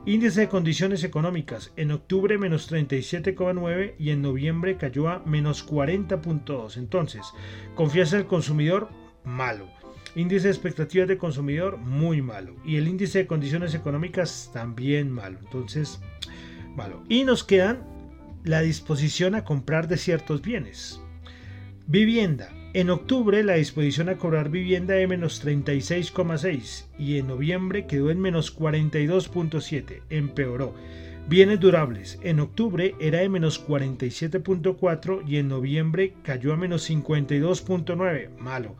Índice 0.07 0.41
de 0.41 0.49
condiciones 0.49 1.03
económicas. 1.03 1.71
En 1.77 1.89
octubre 1.89 2.37
menos 2.37 2.71
37,9 2.71 3.95
y 3.97 4.11
en 4.11 4.21
noviembre 4.21 4.77
cayó 4.77 5.09
a 5.09 5.23
menos 5.25 5.67
40,2. 5.67 6.77
Entonces, 6.77 7.23
confianza 7.73 8.17
del 8.17 8.27
consumidor, 8.27 8.89
malo. 9.23 9.67
Índice 10.15 10.47
de 10.47 10.53
expectativas 10.53 11.07
de 11.07 11.17
consumidor, 11.17 11.77
muy 11.77 12.21
malo. 12.21 12.55
Y 12.63 12.75
el 12.75 12.87
índice 12.87 13.17
de 13.17 13.27
condiciones 13.27 13.73
económicas, 13.73 14.51
también 14.53 15.09
malo. 15.11 15.39
Entonces, 15.43 15.99
malo. 16.75 17.03
Y 17.09 17.23
nos 17.23 17.43
quedan 17.43 17.83
la 18.43 18.61
disposición 18.61 19.33
a 19.33 19.43
comprar 19.43 19.87
de 19.87 19.97
ciertos 19.97 20.43
bienes. 20.43 21.01
Vivienda. 21.87 22.51
En 22.75 22.89
octubre 22.89 23.41
la 23.41 23.53
disposición 23.53 24.09
a 24.09 24.17
cobrar 24.17 24.49
vivienda 24.49 24.95
de 24.95 25.07
menos 25.07 25.41
36,6 25.45 26.87
y 26.99 27.17
en 27.17 27.27
noviembre 27.27 27.85
quedó 27.87 28.11
en 28.11 28.19
menos 28.19 28.53
42,7, 28.53 30.01
empeoró. 30.09 30.75
Bienes 31.29 31.61
durables. 31.61 32.19
En 32.21 32.41
octubre 32.41 32.93
era 32.99 33.19
de 33.19 33.29
menos 33.29 33.65
47.4 33.65 35.25
y 35.25 35.37
en 35.37 35.47
noviembre 35.47 36.15
cayó 36.21 36.51
a 36.51 36.57
menos 36.57 36.89
52.9, 36.89 38.37
malo. 38.39 38.75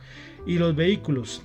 Y 0.46 0.58
los 0.58 0.76
vehículos. 0.76 1.42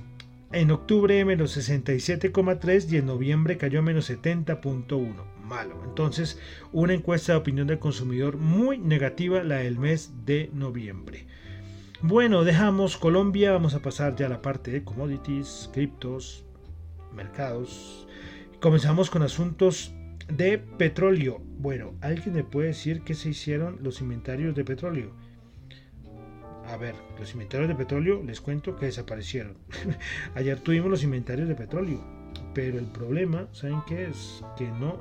En 0.51 0.72
octubre 0.72 1.15
de 1.15 1.24
menos 1.24 1.58
67.3 1.58 2.91
y 2.91 2.98
en 2.98 3.05
noviembre 3.05 3.58
cayó 3.58 3.79
a 3.79 3.84
menos 3.84 4.12
70.1, 4.12 5.13
malo. 5.46 5.81
Entonces, 5.88 6.38
una 6.74 6.93
encuesta 6.93 7.31
de 7.31 7.39
opinión 7.39 7.67
del 7.67 7.79
consumidor 7.79 8.36
muy 8.36 8.77
negativa 8.77 9.41
la 9.41 9.60
del 9.60 9.79
mes 9.79 10.12
de 10.25 10.50
noviembre. 10.51 11.27
Bueno, 12.03 12.43
dejamos 12.43 12.98
Colombia, 12.98 13.51
vamos 13.51 13.75
a 13.75 13.84
pasar 13.84 14.15
ya 14.15 14.25
a 14.25 14.29
la 14.29 14.41
parte 14.41 14.72
de 14.72 14.84
commodities, 14.84 15.70
criptos, 15.72 16.43
mercados. 17.13 18.08
Comenzamos 18.60 19.12
con 19.12 19.22
asuntos 19.22 19.93
de 20.27 20.58
petróleo. 20.58 21.43
Bueno, 21.60 21.93
¿alguien 22.01 22.34
me 22.34 22.43
puede 22.43 22.70
decir 22.70 23.03
qué 23.03 23.13
se 23.13 23.29
hicieron 23.29 23.77
los 23.84 24.01
inventarios 24.01 24.55
de 24.55 24.63
petróleo? 24.63 25.12
A 26.65 26.75
ver, 26.75 26.96
los 27.20 27.34
inventarios 27.34 27.70
de 27.70 27.75
petróleo 27.75 28.24
les 28.24 28.41
cuento 28.41 28.75
que 28.75 28.88
desaparecieron. 28.88 29.58
Ayer 30.34 30.60
tuvimos 30.60 30.89
los 30.89 31.03
inventarios 31.03 31.48
de 31.48 31.53
petróleo, 31.53 32.03
pero 32.55 32.79
el 32.79 32.86
problema, 32.86 33.48
¿saben 33.51 33.84
qué 33.86 34.08
es? 34.08 34.43
Que 34.58 34.67
no 34.67 35.00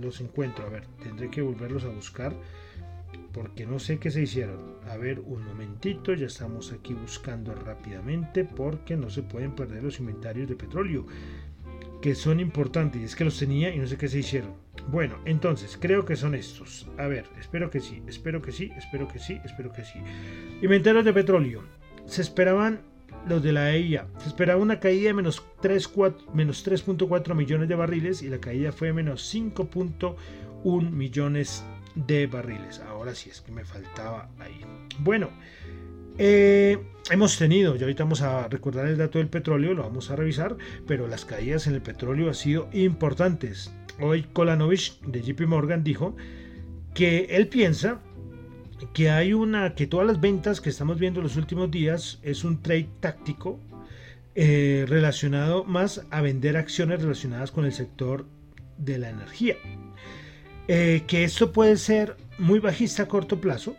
los 0.00 0.20
encuentro. 0.20 0.66
A 0.66 0.70
ver, 0.70 0.84
tendré 1.00 1.30
que 1.30 1.42
volverlos 1.42 1.84
a 1.84 1.90
buscar 1.90 2.34
porque 3.32 3.66
no 3.66 3.78
sé 3.78 3.98
qué 3.98 4.10
se 4.10 4.22
hicieron. 4.22 4.76
A 4.88 4.96
ver, 4.96 5.20
un 5.20 5.44
momentito, 5.44 6.14
ya 6.14 6.26
estamos 6.26 6.72
aquí 6.72 6.94
buscando 6.94 7.54
rápidamente 7.54 8.44
porque 8.44 8.96
no 8.96 9.10
se 9.10 9.22
pueden 9.22 9.54
perder 9.54 9.82
los 9.82 10.00
inventarios 10.00 10.48
de 10.48 10.56
petróleo, 10.56 11.06
que 12.00 12.14
son 12.14 12.40
importantes. 12.40 13.02
Es 13.02 13.16
que 13.16 13.24
los 13.24 13.38
tenía 13.38 13.74
y 13.74 13.78
no 13.78 13.86
sé 13.86 13.96
qué 13.96 14.08
se 14.08 14.18
hicieron. 14.18 14.54
Bueno, 14.90 15.18
entonces, 15.24 15.76
creo 15.80 16.04
que 16.04 16.16
son 16.16 16.34
estos. 16.34 16.88
A 16.96 17.06
ver, 17.06 17.26
espero 17.38 17.70
que 17.70 17.80
sí, 17.80 18.02
espero 18.06 18.40
que 18.40 18.52
sí, 18.52 18.72
espero 18.76 19.08
que 19.08 19.18
sí, 19.18 19.40
espero 19.44 19.72
que 19.72 19.84
sí. 19.84 19.98
Inventarios 20.62 21.04
de 21.04 21.12
petróleo. 21.12 21.62
Se 22.06 22.22
esperaban 22.22 22.80
los 23.26 23.42
de 23.42 23.52
la 23.52 23.74
EIA. 23.74 24.06
Se 24.18 24.28
esperaba 24.28 24.62
una 24.62 24.80
caída 24.80 25.08
de 25.08 25.14
menos 25.14 25.44
3.4 25.60 27.34
millones 27.34 27.68
de 27.68 27.74
barriles 27.74 28.22
y 28.22 28.28
la 28.28 28.38
caída 28.38 28.72
fue 28.72 28.88
de 28.88 28.94
menos 28.94 29.34
5.1 29.34 30.90
millones 30.90 31.62
de 31.62 31.77
de 32.06 32.26
barriles. 32.26 32.80
Ahora 32.80 33.14
sí 33.14 33.30
es 33.30 33.40
que 33.40 33.52
me 33.52 33.64
faltaba 33.64 34.30
ahí. 34.38 34.60
Bueno, 34.98 35.30
eh, 36.18 36.78
hemos 37.10 37.38
tenido, 37.38 37.76
y 37.76 37.80
ahorita 37.80 38.04
vamos 38.04 38.22
a 38.22 38.48
recordar 38.48 38.86
el 38.86 38.98
dato 38.98 39.18
del 39.18 39.28
petróleo, 39.28 39.74
lo 39.74 39.82
vamos 39.82 40.10
a 40.10 40.16
revisar, 40.16 40.56
pero 40.86 41.06
las 41.06 41.24
caídas 41.24 41.66
en 41.66 41.74
el 41.74 41.82
petróleo 41.82 42.28
han 42.28 42.34
sido 42.34 42.68
importantes. 42.72 43.72
Hoy 44.00 44.24
Kolanovich 44.24 45.00
de 45.00 45.22
JP 45.22 45.46
Morgan 45.46 45.82
dijo 45.84 46.16
que 46.94 47.26
él 47.30 47.48
piensa 47.48 48.00
que 48.92 49.10
hay 49.10 49.32
una, 49.32 49.74
que 49.74 49.86
todas 49.86 50.06
las 50.06 50.20
ventas 50.20 50.60
que 50.60 50.70
estamos 50.70 50.98
viendo 50.98 51.20
en 51.20 51.24
los 51.24 51.36
últimos 51.36 51.70
días 51.70 52.20
es 52.22 52.44
un 52.44 52.62
trade 52.62 52.88
táctico 53.00 53.60
eh, 54.34 54.84
relacionado 54.88 55.64
más 55.64 56.06
a 56.10 56.20
vender 56.20 56.56
acciones 56.56 57.02
relacionadas 57.02 57.50
con 57.50 57.64
el 57.64 57.72
sector 57.72 58.26
de 58.76 58.98
la 58.98 59.10
energía. 59.10 59.56
Eh, 60.68 61.04
que 61.06 61.24
esto 61.24 61.50
puede 61.50 61.78
ser 61.78 62.16
muy 62.38 62.58
bajista 62.58 63.04
a 63.04 63.08
corto 63.08 63.40
plazo, 63.40 63.74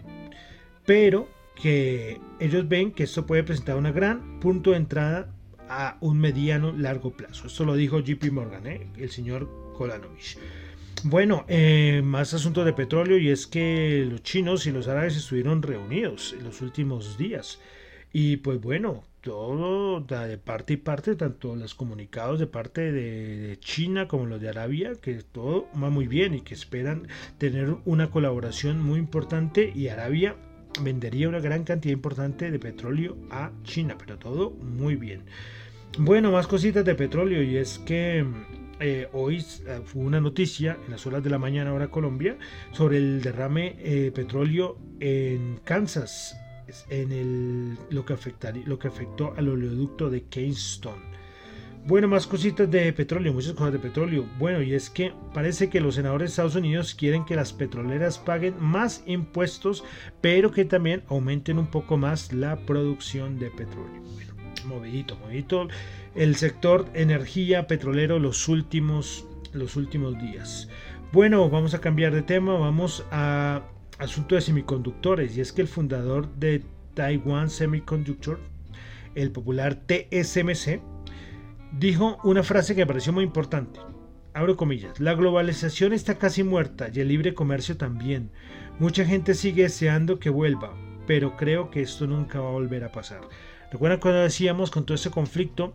pero 0.86 1.29
que 1.55 2.19
ellos 2.39 2.67
ven 2.67 2.91
que 2.91 3.03
esto 3.03 3.25
puede 3.25 3.43
presentar 3.43 3.75
un 3.75 3.91
gran 3.93 4.39
punto 4.39 4.72
de 4.72 4.77
entrada 4.77 5.31
a 5.69 5.98
un 6.01 6.19
mediano 6.19 6.72
largo 6.72 7.12
plazo. 7.12 7.48
Esto 7.48 7.63
lo 7.63 7.75
dijo 7.75 8.00
JP 8.00 8.31
Morgan, 8.31 8.65
¿eh? 8.65 8.88
el 8.98 9.12
señor 9.12 9.74
Kolanovich. 9.77 10.38
Bueno, 11.03 11.46
eh, 11.48 12.01
más 12.03 12.34
asuntos 12.34 12.65
de 12.65 12.74
petróleo 12.74 13.17
y 13.17 13.29
es 13.29 13.48
que 13.48 14.05
los 14.10 14.24
chinos 14.24 14.65
y 14.65 14.72
los 14.72 14.88
árabes 14.88 15.15
estuvieron 15.15 15.62
reunidos 15.62 16.36
en 16.38 16.43
los 16.43 16.62
últimos 16.62 17.17
días. 17.17 17.60
Y 18.12 18.38
pues 18.38 18.60
bueno, 18.60 19.03
todo 19.30 20.00
de 20.00 20.40
parte 20.40 20.74
y 20.74 20.78
parte, 20.78 21.16
tanto 21.16 21.56
los 21.56 21.76
comunicados 21.76 22.40
de 22.40 22.48
parte 22.48 22.92
de, 22.92 23.60
China 23.60 24.08
como 24.08 24.26
los 24.26 24.42
de 24.42 24.50
Arabia, 24.50 24.94
que 25.00 25.22
todo 25.22 25.68
va 25.72 25.92
muy 25.92 26.08
bien 26.08 26.34
y 26.34 26.42
que 26.42 26.56
esperan 26.56 27.08
tener 27.38 27.76
una 27.86 28.10
colaboración 28.10 28.82
muy 28.82 28.98
importante 28.98 29.72
y 29.76 29.90
Arabia 29.90 30.36
vendería 30.82 31.30
una 31.30 31.40
gran 31.42 31.64
cantidad 31.64 31.94
importante 31.94 32.50
de 32.50 32.58
petróleo 32.58 33.18
a 33.30 33.52
China, 33.64 33.98
pero 34.00 34.18
todo 34.18 34.50
muy 34.50 34.96
bien. 34.96 35.22
Bueno, 36.00 36.32
más 36.32 36.48
cositas 36.48 36.84
de 36.84 36.96
petróleo 36.96 37.44
y 37.44 37.58
es 37.58 37.78
que 37.78 38.26
eh, 38.80 39.10
hoy 39.14 39.46
eh, 39.68 39.82
fue 39.86 40.02
una 40.02 40.20
noticia 40.20 40.76
en 40.86 40.90
las 40.90 41.06
horas 41.06 41.24
de 41.24 41.30
la 41.30 41.38
mañana 41.38 41.72
hora 41.72 41.92
Colombia 41.92 42.36
sobre 42.72 42.98
el 42.98 43.22
derrame 43.22 43.76
eh, 43.78 44.12
petróleo 44.12 44.80
en 45.00 45.60
Kansas, 45.64 46.36
en 46.90 47.12
el, 47.12 47.78
lo, 47.90 48.06
que 48.06 48.16
lo 48.66 48.80
que 48.80 48.88
afectó 48.88 49.34
al 49.38 49.50
oleoducto 49.50 50.10
de 50.10 50.24
Keystone. 50.24 51.10
Bueno, 51.86 52.08
más 52.08 52.28
cositas 52.28 52.70
de 52.70 52.92
petróleo, 52.94 53.34
muchas 53.34 53.54
cosas 53.54 53.74
de 53.74 53.80
petróleo. 53.80 54.26
Bueno, 54.38 54.62
y 54.62 54.74
es 54.74 54.90
que 54.90 55.14
parece 55.34 55.70
que 55.70 55.80
los 55.80 55.96
senadores 55.96 56.28
de 56.28 56.32
Estados 56.32 56.56
Unidos 56.56 56.94
quieren 56.94 57.26
que 57.26 57.36
las 57.36 57.54
petroleras 57.54 58.20
paguen 58.20 58.56
más 58.60 59.04
impuestos, 59.08 59.84
pero 60.22 60.52
que 60.52 60.66
también 60.66 61.04
aumenten 61.08 61.58
un 61.58 61.68
poco 61.68 61.98
más 61.98 62.34
la 62.34 62.58
producción 62.58 63.40
de 63.40 63.50
petróleo. 63.50 64.02
Bueno, 64.14 64.34
movidito, 64.66 65.16
movidito 65.18 65.68
el 66.16 66.36
sector 66.36 66.86
energía 66.94 67.68
petrolero 67.68 68.20
los 68.20 68.48
últimos, 68.48 69.26
los 69.54 69.76
últimos 69.76 70.20
días. 70.20 70.70
Bueno, 71.12 71.50
vamos 71.50 71.74
a 71.74 71.82
cambiar 71.82 72.14
de 72.14 72.22
tema, 72.22 72.58
vamos 72.58 73.06
a 73.10 73.64
asunto 74.00 74.36
de 74.36 74.41
semiconductores 74.41 75.38
y 75.38 75.41
es 75.41 75.53
que 75.53 75.62
el 75.62 75.68
fundador 75.68 76.34
de 76.36 76.63
Taiwan 76.96 77.50
Semiconductor, 77.50 78.39
el 79.15 79.32
popular 79.32 79.75
TSMC, 79.75 80.82
dijo 81.77 82.18
una 82.24 82.44
frase 82.44 82.74
que 82.74 82.82
me 82.82 82.88
pareció 82.88 83.13
muy 83.13 83.24
importante. 83.24 83.79
Abro 84.34 84.56
comillas, 84.56 85.00
la 85.00 85.13
globalización 85.13 85.94
está 85.94 86.18
casi 86.18 86.44
muerta 86.44 86.89
y 86.94 87.00
el 87.00 87.08
libre 87.10 87.34
comercio 87.34 87.77
también. 87.77 88.32
Mucha 88.79 89.06
gente 89.06 89.34
sigue 89.34 89.63
deseando 89.63 90.20
que 90.20 90.29
vuelva, 90.29 90.74
pero 91.06 91.36
creo 91.36 91.70
que 91.70 91.82
esto 91.82 92.08
nunca 92.08 92.39
va 92.39 92.50
a 92.50 92.53
volver 92.53 92.84
a 92.84 92.91
pasar. 92.91 93.22
Recuerdan 93.72 94.00
cuando 94.00 94.22
decíamos 94.22 94.72
con 94.72 94.86
todo 94.86 94.96
ese 94.96 95.12
conflicto 95.12 95.74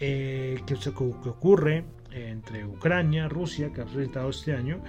eh, 0.00 0.60
que, 0.66 0.74
que, 0.74 0.88
ocurre 0.90 1.84
entre 2.10 2.66
Ucrania, 2.66 3.28
Rusia, 3.28 3.72
que 3.72 3.82
ha 3.82 3.84
presentado 3.84 4.30
este 4.30 4.54
año, 4.54 4.82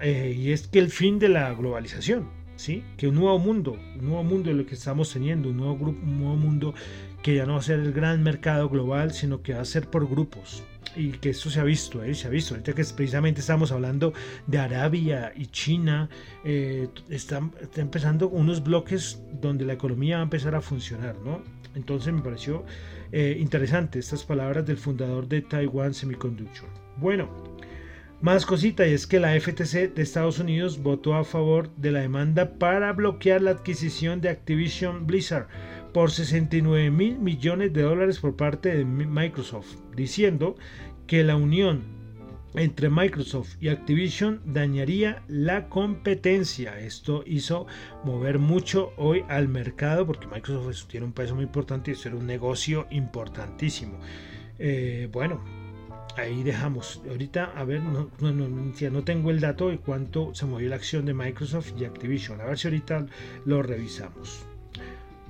eh, 0.00 0.34
y 0.36 0.52
es 0.52 0.68
que 0.68 0.78
el 0.78 0.90
fin 0.90 1.18
de 1.18 1.28
la 1.28 1.52
globalización, 1.54 2.28
¿sí? 2.56 2.84
que 2.96 3.08
un 3.08 3.14
nuevo 3.14 3.38
mundo, 3.38 3.78
un 3.98 4.04
nuevo 4.04 4.24
mundo 4.24 4.50
de 4.50 4.56
lo 4.56 4.66
que 4.66 4.74
estamos 4.74 5.12
teniendo, 5.12 5.48
un 5.48 5.56
nuevo, 5.56 5.76
grupo, 5.76 6.00
un 6.02 6.18
nuevo 6.18 6.36
mundo 6.36 6.74
que 7.22 7.34
ya 7.34 7.46
no 7.46 7.54
va 7.54 7.58
a 7.58 7.62
ser 7.62 7.80
el 7.80 7.92
gran 7.92 8.22
mercado 8.22 8.68
global, 8.68 9.12
sino 9.12 9.42
que 9.42 9.54
va 9.54 9.60
a 9.60 9.64
ser 9.64 9.88
por 9.88 10.08
grupos. 10.08 10.62
Y 10.96 11.12
que 11.12 11.30
esto 11.30 11.50
se 11.50 11.60
ha 11.60 11.64
visto, 11.64 12.02
¿eh? 12.02 12.14
se 12.14 12.26
ha 12.26 12.30
visto. 12.30 12.54
Ahorita 12.54 12.72
que 12.72 12.84
precisamente 12.84 13.40
estamos 13.40 13.70
hablando 13.72 14.12
de 14.46 14.58
Arabia 14.58 15.32
y 15.36 15.46
China, 15.46 16.08
eh, 16.44 16.88
están, 17.08 17.52
empezando 17.76 18.28
unos 18.28 18.62
bloques 18.62 19.22
donde 19.40 19.64
la 19.64 19.74
economía 19.74 20.16
va 20.16 20.22
a 20.22 20.24
empezar 20.24 20.54
a 20.54 20.60
funcionar, 20.60 21.16
¿no? 21.24 21.42
Entonces 21.74 22.12
me 22.12 22.22
pareció 22.22 22.64
eh, 23.12 23.36
interesante 23.38 23.98
estas 23.98 24.24
palabras 24.24 24.66
del 24.66 24.78
fundador 24.78 25.28
de 25.28 25.42
Taiwan 25.42 25.94
Semiconductor. 25.94 26.68
Bueno, 26.96 27.28
más 28.20 28.46
cosita 28.46 28.86
y 28.86 28.92
es 28.92 29.06
que 29.06 29.20
la 29.20 29.38
FTC 29.38 29.94
de 29.94 30.02
Estados 30.02 30.40
Unidos 30.40 30.82
votó 30.82 31.14
a 31.14 31.24
favor 31.24 31.70
de 31.76 31.92
la 31.92 32.00
demanda 32.00 32.58
para 32.58 32.92
bloquear 32.92 33.42
la 33.42 33.52
adquisición 33.52 34.20
de 34.20 34.28
Activision 34.28 35.06
Blizzard 35.06 35.46
por 35.92 36.10
69 36.10 36.90
mil 36.90 37.18
millones 37.18 37.72
de 37.72 37.82
dólares 37.82 38.18
por 38.18 38.36
parte 38.36 38.76
de 38.76 38.84
Microsoft, 38.84 39.76
diciendo 39.94 40.56
que 41.06 41.22
la 41.22 41.36
unión 41.36 41.96
entre 42.54 42.90
Microsoft 42.90 43.56
y 43.60 43.68
Activision 43.68 44.40
dañaría 44.44 45.22
la 45.28 45.68
competencia. 45.68 46.78
Esto 46.80 47.22
hizo 47.24 47.66
mover 48.04 48.38
mucho 48.38 48.92
hoy 48.96 49.24
al 49.28 49.48
mercado 49.48 50.06
porque 50.06 50.26
Microsoft 50.26 50.88
tiene 50.88 51.06
un 51.06 51.12
peso 51.12 51.34
muy 51.34 51.44
importante 51.44 51.90
y 51.90 51.94
esto 51.94 52.08
un 52.10 52.26
negocio 52.26 52.86
importantísimo. 52.90 53.98
Eh, 54.58 55.08
bueno, 55.12 55.40
ahí 56.18 56.42
dejamos. 56.42 57.02
Ahorita, 57.08 57.52
a 57.56 57.64
ver, 57.64 57.82
no, 57.82 58.10
no, 58.20 58.32
no, 58.32 59.04
tengo 59.04 59.30
el 59.30 59.40
dato 59.40 59.68
de 59.68 59.78
cuánto 59.78 60.34
se 60.34 60.46
movió 60.46 60.68
la 60.68 60.76
acción 60.76 61.04
de 61.06 61.14
Microsoft 61.14 61.72
y 61.78 61.84
Activision. 61.84 62.40
A 62.40 62.44
ver 62.44 62.58
si 62.58 62.68
ahorita 62.68 63.06
lo 63.44 63.62
revisamos. 63.62 64.44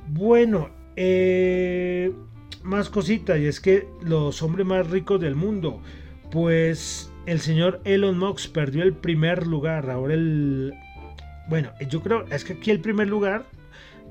Bueno, 0.09 0.71
eh, 0.97 2.13
más 2.63 2.89
cositas, 2.89 3.39
y 3.39 3.47
es 3.47 3.61
que 3.61 3.87
los 4.03 4.43
hombres 4.43 4.67
más 4.67 4.89
ricos 4.89 5.21
del 5.21 5.35
mundo, 5.35 5.81
pues 6.31 7.13
el 7.27 7.41
señor 7.41 7.81
Elon 7.85 8.19
Musk 8.19 8.53
perdió 8.53 8.83
el 8.83 8.95
primer 8.95 9.47
lugar. 9.47 9.91
Ahora 9.91 10.15
el. 10.15 10.75
Bueno, 11.49 11.71
yo 11.89 12.03
creo, 12.03 12.25
es 12.31 12.45
que 12.45 12.55
aquí 12.55 12.71
el 12.71 12.81
primer 12.81 13.09
lugar 13.09 13.47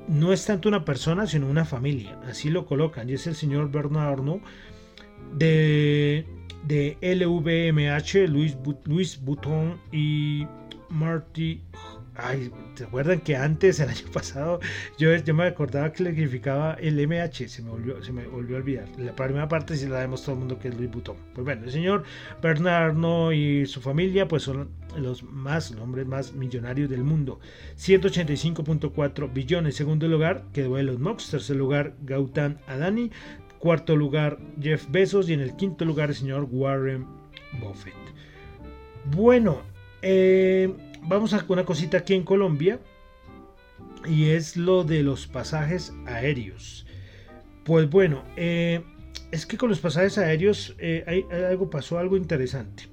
no 0.07 0.33
es 0.33 0.45
tanto 0.45 0.69
una 0.69 0.85
persona, 0.85 1.27
sino 1.27 1.47
una 1.47 1.65
familia. 1.65 2.19
Así 2.27 2.49
lo 2.49 2.65
colocan, 2.65 3.09
y 3.09 3.13
es 3.13 3.27
el 3.27 3.35
señor 3.35 3.69
Bernard 3.71 4.13
Arnault 4.13 4.43
de, 5.33 6.25
de 6.67 6.97
LVMH, 7.01 8.27
Luis, 8.29 8.57
Luis 8.85 9.19
Button 9.21 9.79
y 9.91 10.45
Marty 10.89 11.61
Ay, 12.19 12.51
¿te 12.73 12.85
acuerdan 12.85 13.19
que 13.19 13.35
antes, 13.35 13.79
el 13.79 13.89
año 13.89 14.07
pasado, 14.13 14.59
yo, 14.97 15.15
yo 15.15 15.33
me 15.35 15.45
acordaba 15.45 15.91
que 15.91 16.03
le 16.03 16.09
significaba 16.11 16.73
el 16.73 16.95
MH? 17.07 17.47
Se 17.47 17.61
me 17.61 17.69
volvió, 17.69 18.03
se 18.03 18.11
me 18.11 18.25
volvió 18.25 18.57
a 18.57 18.59
olvidar. 18.59 18.87
La 18.97 19.15
primera 19.15 19.47
parte 19.47 19.77
sí 19.77 19.85
la 19.85 19.99
vemos 19.99 20.23
todo 20.23 20.33
el 20.33 20.39
mundo 20.39 20.57
que 20.57 20.69
es 20.69 20.75
Luis 20.75 20.89
Butón. 20.89 21.17
Pues 21.35 21.45
bueno, 21.45 21.65
el 21.65 21.71
señor 21.71 22.03
Bernardo 22.41 23.31
y 23.33 23.67
su 23.67 23.81
familia 23.81 24.27
pues 24.27 24.43
son 24.43 24.69
los 24.97 25.21
más, 25.21 25.69
los 25.69 25.81
hombres 25.81 26.07
más 26.07 26.33
millonarios 26.33 26.89
del 26.89 27.03
mundo. 27.03 27.39
185.4 27.77 29.31
billones. 29.31 29.75
Segundo 29.75 30.07
lugar 30.07 30.45
quedó 30.53 30.79
Elon 30.79 30.99
Musk. 30.99 31.29
Tercer 31.29 31.55
lugar 31.55 31.93
Gautam 32.01 32.57
Adani. 32.65 33.11
Cuarto 33.59 33.95
lugar 33.95 34.37
Jeff 34.61 34.85
Bezos. 34.89 35.29
Y 35.29 35.33
en 35.33 35.41
el 35.41 35.55
quinto 35.55 35.85
lugar 35.85 36.09
el 36.09 36.15
señor 36.15 36.47
Warren 36.49 37.05
Buffett. 37.61 37.95
Bueno, 39.05 39.61
eh 40.01 40.73
vamos 41.07 41.33
a 41.33 41.45
una 41.47 41.65
cosita 41.65 41.99
aquí 41.99 42.13
en 42.13 42.23
Colombia 42.23 42.79
y 44.05 44.29
es 44.29 44.57
lo 44.57 44.83
de 44.83 45.03
los 45.03 45.27
pasajes 45.27 45.93
aéreos. 46.05 46.85
Pues 47.63 47.89
bueno, 47.89 48.23
eh, 48.35 48.83
es 49.31 49.45
que 49.45 49.57
con 49.57 49.69
los 49.69 49.79
pasajes 49.79 50.17
aéreos 50.17 50.75
eh, 50.79 51.03
hay, 51.07 51.25
algo 51.45 51.69
pasó 51.69 51.97
algo 51.97 52.17
interesante. 52.17 52.83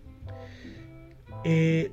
El 1.44 1.90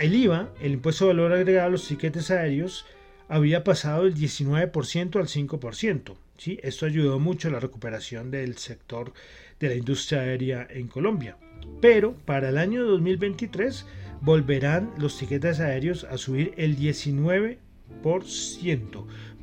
IVA, 0.00 0.52
el 0.60 0.72
impuesto 0.72 1.06
de 1.06 1.14
valor 1.14 1.32
agregado 1.32 1.68
a 1.68 1.70
los 1.70 1.88
tiquetes 1.88 2.30
aéreos, 2.30 2.86
había 3.28 3.64
pasado 3.64 4.04
del 4.04 4.14
19% 4.14 5.16
al 5.16 5.26
5%. 5.26 6.14
¿Sí? 6.38 6.58
Esto 6.62 6.86
ayudó 6.86 7.18
mucho 7.18 7.48
a 7.48 7.50
la 7.50 7.60
recuperación 7.60 8.30
del 8.30 8.56
sector 8.56 9.12
de 9.60 9.68
la 9.68 9.74
industria 9.74 10.20
aérea 10.22 10.66
en 10.70 10.88
Colombia. 10.88 11.36
Pero 11.80 12.14
para 12.24 12.48
el 12.48 12.56
año 12.58 12.84
2023 12.84 13.84
volverán 14.20 14.90
los 14.98 15.18
tiquetes 15.18 15.60
aéreos 15.60 16.04
a 16.04 16.16
subir 16.16 16.54
el 16.56 16.76
19%, 16.78 17.58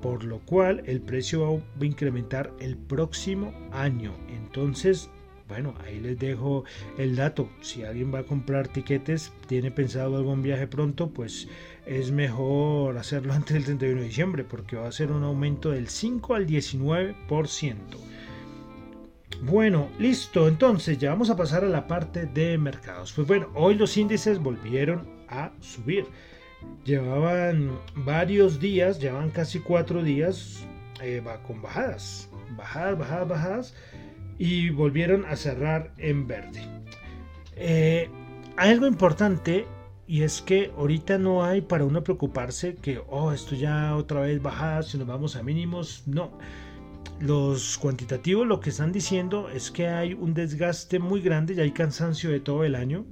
por 0.02 0.24
lo 0.24 0.40
cual 0.40 0.82
el 0.86 1.02
precio 1.02 1.44
va 1.44 1.62
a 1.82 1.86
incrementar 1.86 2.52
el 2.60 2.76
próximo 2.78 3.54
año. 3.72 4.14
Entonces, 4.30 5.10
bueno, 5.48 5.76
ahí 5.86 6.00
les 6.00 6.18
dejo 6.18 6.64
el 6.98 7.16
dato. 7.16 7.50
Si 7.62 7.84
alguien 7.84 8.14
va 8.14 8.20
a 8.20 8.24
comprar 8.24 8.68
tiquetes, 8.68 9.32
tiene 9.48 9.70
pensado 9.72 10.18
algún 10.18 10.42
viaje 10.42 10.68
pronto, 10.68 11.12
pues 11.12 11.48
es 11.86 12.12
mejor 12.12 12.98
hacerlo 12.98 13.34
antes 13.34 13.54
del 13.54 13.64
31 13.66 14.02
de 14.02 14.08
diciembre 14.08 14.44
porque 14.44 14.76
va 14.76 14.88
a 14.88 14.92
ser 14.92 15.12
un 15.12 15.24
aumento 15.24 15.72
del 15.72 15.88
5 15.88 16.36
al 16.36 16.48
19%. 16.48 17.76
Bueno, 19.44 19.90
listo, 20.00 20.48
entonces 20.48 20.98
ya 20.98 21.10
vamos 21.10 21.30
a 21.30 21.36
pasar 21.36 21.64
a 21.64 21.68
la 21.70 21.88
parte 21.88 22.26
de 22.26 22.58
mercados. 22.58 23.12
Pues 23.14 23.28
bueno, 23.28 23.50
hoy 23.54 23.76
los 23.76 23.96
índices 23.98 24.40
volvieron 24.40 25.08
a 25.28 25.52
subir. 25.60 26.06
Llevaban 26.84 27.78
varios 27.96 28.60
días, 28.60 29.00
llevaban 29.00 29.30
casi 29.30 29.60
cuatro 29.60 30.02
días 30.04 30.66
eh, 31.02 31.22
con 31.46 31.62
bajadas. 31.62 32.30
bajadas, 32.58 32.98
bajadas, 32.98 33.28
bajadas, 33.28 33.76
y 34.38 34.70
volvieron 34.70 35.26
a 35.26 35.36
cerrar 35.36 35.92
en 35.98 36.28
verde. 36.28 36.62
Eh, 37.56 38.10
algo 38.58 38.88
importante 38.88 39.68
y 40.08 40.22
es 40.22 40.42
que 40.42 40.72
ahorita 40.78 41.18
no 41.18 41.44
hay 41.44 41.62
para 41.62 41.86
uno 41.86 42.04
preocuparse 42.04 42.76
que, 42.76 43.02
oh, 43.10 43.32
esto 43.32 43.56
ya 43.56 43.96
otra 43.96 44.22
vez 44.22 44.42
baja, 44.42 44.84
si 44.84 44.98
nos 44.98 45.08
vamos 45.08 45.36
a 45.36 45.44
mínimos. 45.44 46.04
No. 46.06 46.38
Los 47.20 47.78
cuantitativos 47.78 48.46
lo 48.46 48.60
que 48.60 48.70
están 48.70 48.92
diciendo 48.92 49.50
es 49.50 49.72
que 49.72 49.88
hay 49.88 50.14
un 50.14 50.34
desgaste 50.34 51.00
muy 51.00 51.22
grande 51.22 51.54
y 51.54 51.60
hay 51.62 51.72
cansancio 51.72 52.30
de 52.30 52.40
todo 52.40 52.64
el 52.66 52.76
año 52.76 53.06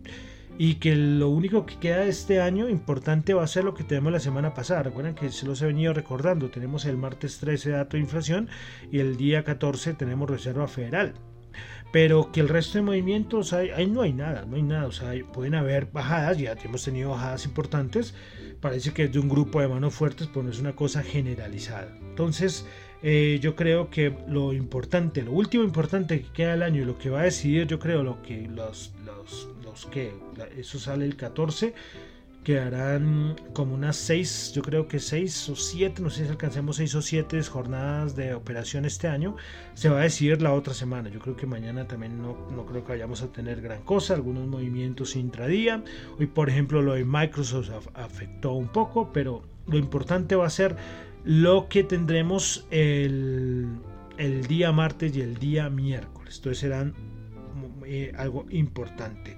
y 0.57 0.75
que 0.75 0.95
lo 0.95 1.29
único 1.29 1.65
que 1.65 1.79
queda 1.79 2.03
este 2.03 2.41
año 2.41 2.69
importante 2.69 3.33
va 3.33 3.43
a 3.43 3.47
ser 3.47 3.63
lo 3.63 3.73
que 3.73 3.83
tenemos 3.83 4.11
la 4.11 4.19
semana 4.19 4.53
pasada. 4.53 4.83
Recuerden 4.83 5.15
que 5.15 5.31
se 5.31 5.45
los 5.45 5.61
he 5.61 5.67
venido 5.67 5.93
recordando, 5.93 6.49
tenemos 6.49 6.85
el 6.85 6.97
martes 6.97 7.39
13 7.39 7.71
dato 7.71 7.97
de 7.97 8.03
inflación 8.03 8.49
y 8.91 8.99
el 8.99 9.17
día 9.17 9.43
14 9.43 9.93
tenemos 9.93 10.29
Reserva 10.29 10.67
Federal. 10.67 11.13
Pero 11.93 12.31
que 12.31 12.39
el 12.39 12.49
resto 12.49 12.79
de 12.79 12.81
movimientos, 12.81 13.53
ahí, 13.53 13.85
no 13.85 14.01
hay 14.01 14.13
nada, 14.13 14.45
no 14.47 14.55
hay 14.55 14.63
nada. 14.63 14.87
O 14.87 14.91
sea, 14.91 15.13
pueden 15.31 15.53
haber 15.53 15.85
bajadas, 15.91 16.39
ya 16.39 16.55
hemos 16.63 16.83
tenido 16.83 17.11
bajadas 17.11 17.45
importantes. 17.45 18.15
Parece 18.59 18.93
que 18.93 19.03
es 19.03 19.13
de 19.13 19.19
un 19.19 19.29
grupo 19.29 19.61
de 19.61 19.67
manos 19.67 19.93
fuertes, 19.93 20.27
pero 20.27 20.41
no 20.41 20.49
es 20.49 20.59
una 20.59 20.75
cosa 20.75 21.03
generalizada. 21.03 21.95
Entonces, 22.01 22.65
eh, 23.03 23.37
yo 23.43 23.55
creo 23.55 23.91
que 23.91 24.17
lo 24.27 24.53
importante, 24.53 25.21
lo 25.21 25.33
último 25.33 25.63
importante 25.63 26.23
que 26.23 26.31
queda 26.31 26.55
el 26.55 26.63
año 26.63 26.81
y 26.81 26.85
lo 26.85 26.97
que 26.97 27.11
va 27.11 27.19
a 27.19 27.23
decidir, 27.25 27.67
yo 27.67 27.77
creo, 27.77 28.01
lo 28.01 28.23
que 28.23 28.47
los, 28.47 28.91
los, 29.05 29.49
los 29.63 29.85
que, 29.85 30.15
eso 30.57 30.79
sale 30.79 31.05
el 31.05 31.15
14 31.15 31.75
quedarán 32.43 33.35
como 33.53 33.73
unas 33.73 33.95
6, 33.95 34.53
yo 34.53 34.61
creo 34.61 34.87
que 34.87 34.99
6 34.99 35.49
o 35.49 35.55
7, 35.55 36.01
no 36.01 36.09
sé 36.09 36.25
si 36.25 36.29
alcancemos 36.29 36.75
6 36.77 36.95
o 36.95 37.01
7 37.01 37.43
jornadas 37.43 38.15
de 38.15 38.33
operación 38.33 38.85
este 38.85 39.07
año. 39.07 39.35
Se 39.73 39.89
va 39.89 39.99
a 39.99 40.03
decidir 40.03 40.41
la 40.41 40.53
otra 40.53 40.73
semana. 40.73 41.09
Yo 41.09 41.19
creo 41.19 41.35
que 41.35 41.45
mañana 41.45 41.87
también 41.87 42.21
no, 42.21 42.49
no 42.51 42.65
creo 42.65 42.83
que 42.83 42.93
vayamos 42.93 43.21
a 43.21 43.31
tener 43.31 43.61
gran 43.61 43.81
cosa, 43.83 44.13
algunos 44.13 44.47
movimientos 44.47 45.15
intradía. 45.15 45.83
Hoy, 46.19 46.27
por 46.27 46.49
ejemplo, 46.49 46.81
lo 46.81 46.93
de 46.93 47.05
Microsoft 47.05 47.87
afectó 47.93 48.53
un 48.53 48.67
poco, 48.67 49.11
pero 49.13 49.43
lo 49.67 49.77
importante 49.77 50.35
va 50.35 50.45
a 50.45 50.49
ser 50.49 50.75
lo 51.23 51.69
que 51.69 51.83
tendremos 51.83 52.67
el, 52.69 53.67
el 54.17 54.45
día 54.47 54.71
martes 54.71 55.15
y 55.15 55.21
el 55.21 55.37
día 55.37 55.69
miércoles. 55.69 56.37
Entonces 56.37 56.59
serán 56.59 56.93
eh, 57.85 58.11
algo 58.17 58.45
importante. 58.49 59.37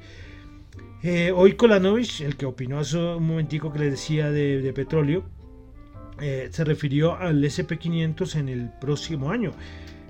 Eh, 1.08 1.32
hoy 1.32 1.54
Kolanovich, 1.54 2.22
el 2.22 2.36
que 2.36 2.48
opinó 2.48 2.80
hace 2.80 2.98
un 2.98 3.28
momentico 3.28 3.72
que 3.72 3.78
les 3.78 3.92
decía 3.92 4.32
de, 4.32 4.74
petróleo, 4.74 5.24
eh, 6.20 6.50
se 6.52 6.64
refirió 6.64 7.16
al 7.16 7.44
SP500 7.44 8.36
en 8.38 8.50
el 8.50 8.72
próximo 8.82 9.30
año. 9.30 9.52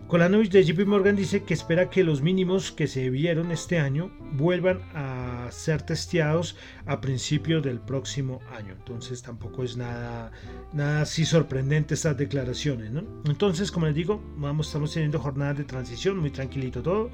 Kolanovich 0.07 0.51
de 0.51 0.63
JP 0.63 0.87
Morgan 0.87 1.17
dice 1.17 1.43
que 1.43 1.53
espera 1.53 1.89
que 1.89 2.05
los 2.05 2.21
mínimos 2.21 2.71
que 2.71 2.87
se 2.87 3.09
vieron 3.09 3.51
este 3.51 3.77
año 3.77 4.09
vuelvan 4.37 4.83
a 4.93 5.49
ser 5.51 5.81
testeados 5.81 6.55
a 6.85 7.01
principios 7.01 7.61
del 7.61 7.81
próximo 7.81 8.39
año. 8.57 8.71
Entonces 8.71 9.21
tampoco 9.21 9.65
es 9.65 9.75
nada, 9.75 10.31
nada 10.71 11.01
así 11.01 11.25
sorprendente 11.25 11.95
estas 11.95 12.17
declaraciones. 12.17 12.89
Entonces, 13.25 13.69
como 13.69 13.87
les 13.87 13.95
digo, 13.95 14.23
vamos, 14.37 14.67
estamos 14.67 14.93
teniendo 14.93 15.19
jornadas 15.19 15.57
de 15.57 15.65
transición, 15.65 16.19
muy 16.19 16.31
tranquilito 16.31 16.81
todo. 16.81 17.11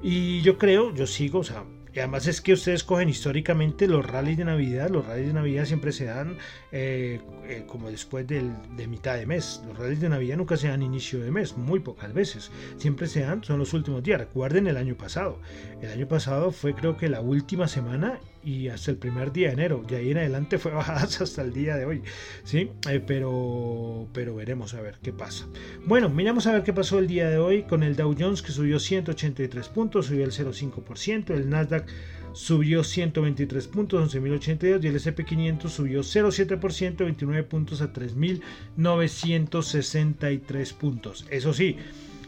Y 0.00 0.40
yo 0.42 0.56
creo, 0.56 0.94
yo 0.94 1.08
sigo, 1.08 1.40
o 1.40 1.44
sea, 1.44 1.64
y 1.98 2.00
además 2.00 2.28
es 2.28 2.40
que 2.40 2.52
ustedes 2.52 2.84
cogen 2.84 3.08
históricamente 3.08 3.88
los 3.88 4.06
rallies 4.06 4.38
de 4.38 4.44
Navidad, 4.44 4.88
los 4.88 5.04
rallies 5.04 5.26
de 5.26 5.32
Navidad 5.32 5.64
siempre 5.64 5.90
se 5.90 6.04
dan 6.04 6.38
eh, 6.70 7.20
eh, 7.48 7.64
como 7.66 7.90
después 7.90 8.24
de 8.24 8.52
mitad 8.86 9.16
de 9.16 9.26
mes. 9.26 9.60
Los 9.66 9.76
rallies 9.76 10.00
de 10.00 10.08
Navidad 10.08 10.36
nunca 10.36 10.56
se 10.56 10.68
dan 10.68 10.80
inicio 10.80 11.18
de 11.18 11.32
mes, 11.32 11.56
muy 11.56 11.80
pocas 11.80 12.14
veces. 12.14 12.52
Siempre 12.76 13.08
se 13.08 13.22
dan, 13.22 13.42
son 13.42 13.58
los 13.58 13.74
últimos 13.74 14.04
días. 14.04 14.20
Recuerden 14.20 14.68
el 14.68 14.76
año 14.76 14.94
pasado. 14.94 15.40
El 15.82 15.90
año 15.90 16.06
pasado 16.06 16.52
fue 16.52 16.72
creo 16.72 16.96
que 16.96 17.08
la 17.08 17.20
última 17.20 17.66
semana 17.66 18.20
y 18.44 18.68
hasta 18.68 18.90
el 18.90 18.96
primer 18.96 19.32
día 19.32 19.48
de 19.48 19.54
enero. 19.54 19.82
De 19.86 19.96
ahí 19.96 20.10
en 20.10 20.18
adelante 20.18 20.58
fue 20.58 20.72
bajadas 20.72 21.20
hasta 21.20 21.42
el 21.42 21.52
día 21.52 21.76
de 21.76 21.84
hoy. 21.84 22.02
¿sí? 22.44 22.70
Eh, 22.88 23.02
pero, 23.04 24.08
pero 24.12 24.34
veremos 24.34 24.74
a 24.74 24.80
ver 24.80 24.96
qué 25.02 25.12
pasa. 25.12 25.46
Bueno, 25.86 26.08
miramos 26.08 26.46
a 26.46 26.52
ver 26.52 26.62
qué 26.62 26.72
pasó 26.72 26.98
el 26.98 27.06
día 27.06 27.28
de 27.28 27.38
hoy 27.38 27.64
con 27.64 27.82
el 27.82 27.96
Dow 27.96 28.14
Jones 28.18 28.42
que 28.42 28.52
subió 28.52 28.78
183 28.78 29.68
puntos, 29.68 30.06
subió 30.06 30.24
el 30.24 30.32
0,5%. 30.32 31.30
El 31.30 31.50
Nasdaq 31.50 31.86
subió 32.32 32.84
123 32.84 33.68
puntos, 33.68 34.14
11.082 34.14 34.84
y 34.84 34.86
el 34.86 34.96
SP500 34.96 35.68
subió 35.68 36.00
0,7%, 36.00 36.96
29 36.98 37.42
puntos 37.44 37.82
a 37.82 37.92
3.963 37.92 40.74
puntos. 40.74 41.26
Eso 41.30 41.52
sí, 41.52 41.76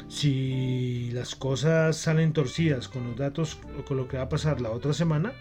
si 0.08 1.10
las 1.12 1.36
cosas 1.36 1.96
salen 1.96 2.32
torcidas 2.32 2.88
con 2.88 3.06
los 3.06 3.16
datos 3.16 3.58
con 3.86 3.96
lo 3.96 4.08
que 4.08 4.16
va 4.16 4.24
a 4.24 4.28
pasar 4.28 4.60
la 4.60 4.70
otra 4.70 4.92
semana, 4.92 5.32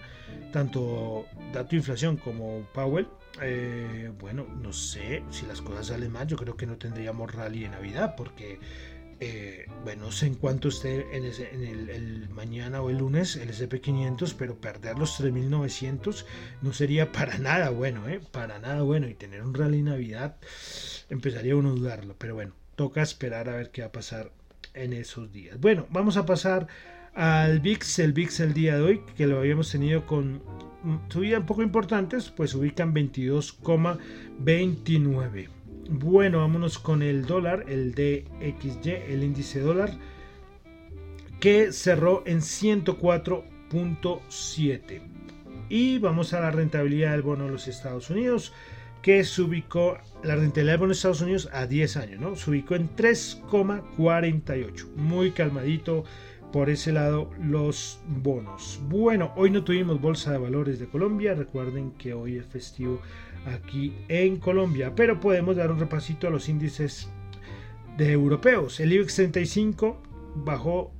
tanto 0.51 1.25
dato 1.53 1.69
de 1.71 1.77
inflación 1.77 2.17
como 2.17 2.61
Powell, 2.73 3.07
eh, 3.41 4.11
bueno, 4.19 4.45
no 4.61 4.73
sé 4.73 5.23
si 5.29 5.45
las 5.45 5.61
cosas 5.61 5.87
salen 5.87 6.11
mal, 6.11 6.27
yo 6.27 6.37
creo 6.37 6.57
que 6.57 6.65
no 6.65 6.77
tendríamos 6.77 7.33
rally 7.33 7.61
de 7.61 7.69
Navidad 7.69 8.15
porque 8.15 8.59
eh, 9.21 9.65
bueno, 9.83 10.05
no 10.05 10.11
sé 10.13 10.27
en 10.27 10.35
cuánto 10.35 10.69
esté 10.69 11.05
en, 11.15 11.25
el, 11.25 12.29
mañana 12.29 12.81
o 12.81 12.89
el 12.89 12.99
lunes 12.99 13.35
el 13.35 13.49
SP500, 13.49 14.33
pero 14.37 14.55
perder 14.55 14.97
los 14.97 15.17
3900 15.17 16.25
no 16.61 16.73
sería 16.73 17.11
para 17.11 17.37
nada 17.37 17.69
bueno, 17.69 18.07
¿eh? 18.07 18.21
Para 18.31 18.59
nada 18.59 18.81
bueno. 18.81 19.09
Y 19.09 19.15
tener 19.15 19.41
un 19.41 19.53
rally 19.53 19.83
Navidad, 19.83 20.37
empezaría 21.09 21.55
uno 21.55 21.69
a 21.69 21.73
dudarlo. 21.73 22.15
Pero 22.17 22.35
bueno, 22.35 22.53
toca 22.75 23.01
esperar 23.01 23.49
a 23.49 23.55
ver 23.55 23.71
qué 23.71 23.81
va 23.81 23.87
a 23.87 23.91
pasar 23.91 24.31
en 24.73 24.93
esos 24.93 25.33
días. 25.33 25.59
Bueno, 25.59 25.85
vamos 25.89 26.15
a 26.15 26.25
pasar 26.25 26.67
al 27.19 27.59
VIX, 27.59 27.99
el 27.99 28.13
VIX 28.13 28.39
el 28.39 28.53
día 28.53 28.77
de 28.77 28.81
hoy, 28.81 29.01
que 29.17 29.27
lo 29.27 29.39
habíamos 29.39 29.69
tenido 29.69 30.05
con 30.05 30.41
subidas 31.09 31.41
un 31.41 31.45
poco 31.45 31.61
importantes, 31.61 32.29
pues 32.29 32.55
ubican 32.55 32.93
22,29. 32.93 35.49
Bueno, 35.89 36.37
vámonos 36.37 36.79
con 36.79 37.01
el 37.01 37.25
dólar, 37.25 37.65
el 37.67 37.91
DXY, 37.91 38.91
el 39.09 39.25
índice 39.25 39.59
dólar, 39.59 39.91
que 41.41 41.73
cerró 41.73 42.23
en 42.25 42.39
104.7. 42.39 45.01
Y 45.67 45.97
vamos 45.97 46.33
a 46.33 46.39
la 46.39 46.51
rentabilidad 46.51 47.11
del 47.11 47.23
bono 47.23 47.47
de 47.47 47.51
los 47.51 47.67
Estados 47.67 48.09
Unidos, 48.09 48.53
que 49.01 49.25
se 49.25 49.41
ubicó, 49.41 49.97
la 50.23 50.37
rentabilidad 50.37 50.71
del 50.73 50.79
bono 50.79 50.91
de 50.91 50.95
Estados 50.95 51.19
Unidos 51.19 51.49
a 51.51 51.67
10 51.67 51.97
años, 51.97 52.21
¿no? 52.21 52.37
Se 52.37 52.49
ubicó 52.49 52.75
en 52.75 52.95
3,48. 52.95 54.95
Muy 54.95 55.31
calmadito 55.31 56.05
por 56.51 56.69
ese 56.69 56.91
lado 56.91 57.29
los 57.39 57.99
bonos. 58.07 58.79
Bueno, 58.87 59.33
hoy 59.35 59.51
no 59.51 59.63
tuvimos 59.63 60.01
bolsa 60.01 60.31
de 60.31 60.37
valores 60.37 60.79
de 60.79 60.87
Colombia. 60.87 61.35
Recuerden 61.35 61.91
que 61.91 62.13
hoy 62.13 62.37
es 62.37 62.45
festivo 62.45 63.01
aquí 63.45 63.93
en 64.07 64.37
Colombia. 64.37 64.93
Pero 64.95 65.19
podemos 65.19 65.55
dar 65.55 65.71
un 65.71 65.79
repasito 65.79 66.27
a 66.27 66.31
los 66.31 66.49
índices 66.49 67.09
de 67.97 68.11
europeos. 68.11 68.79
El 68.79 68.93
IBEX 68.93 69.15
35 69.15 70.01
bajó 70.35 70.91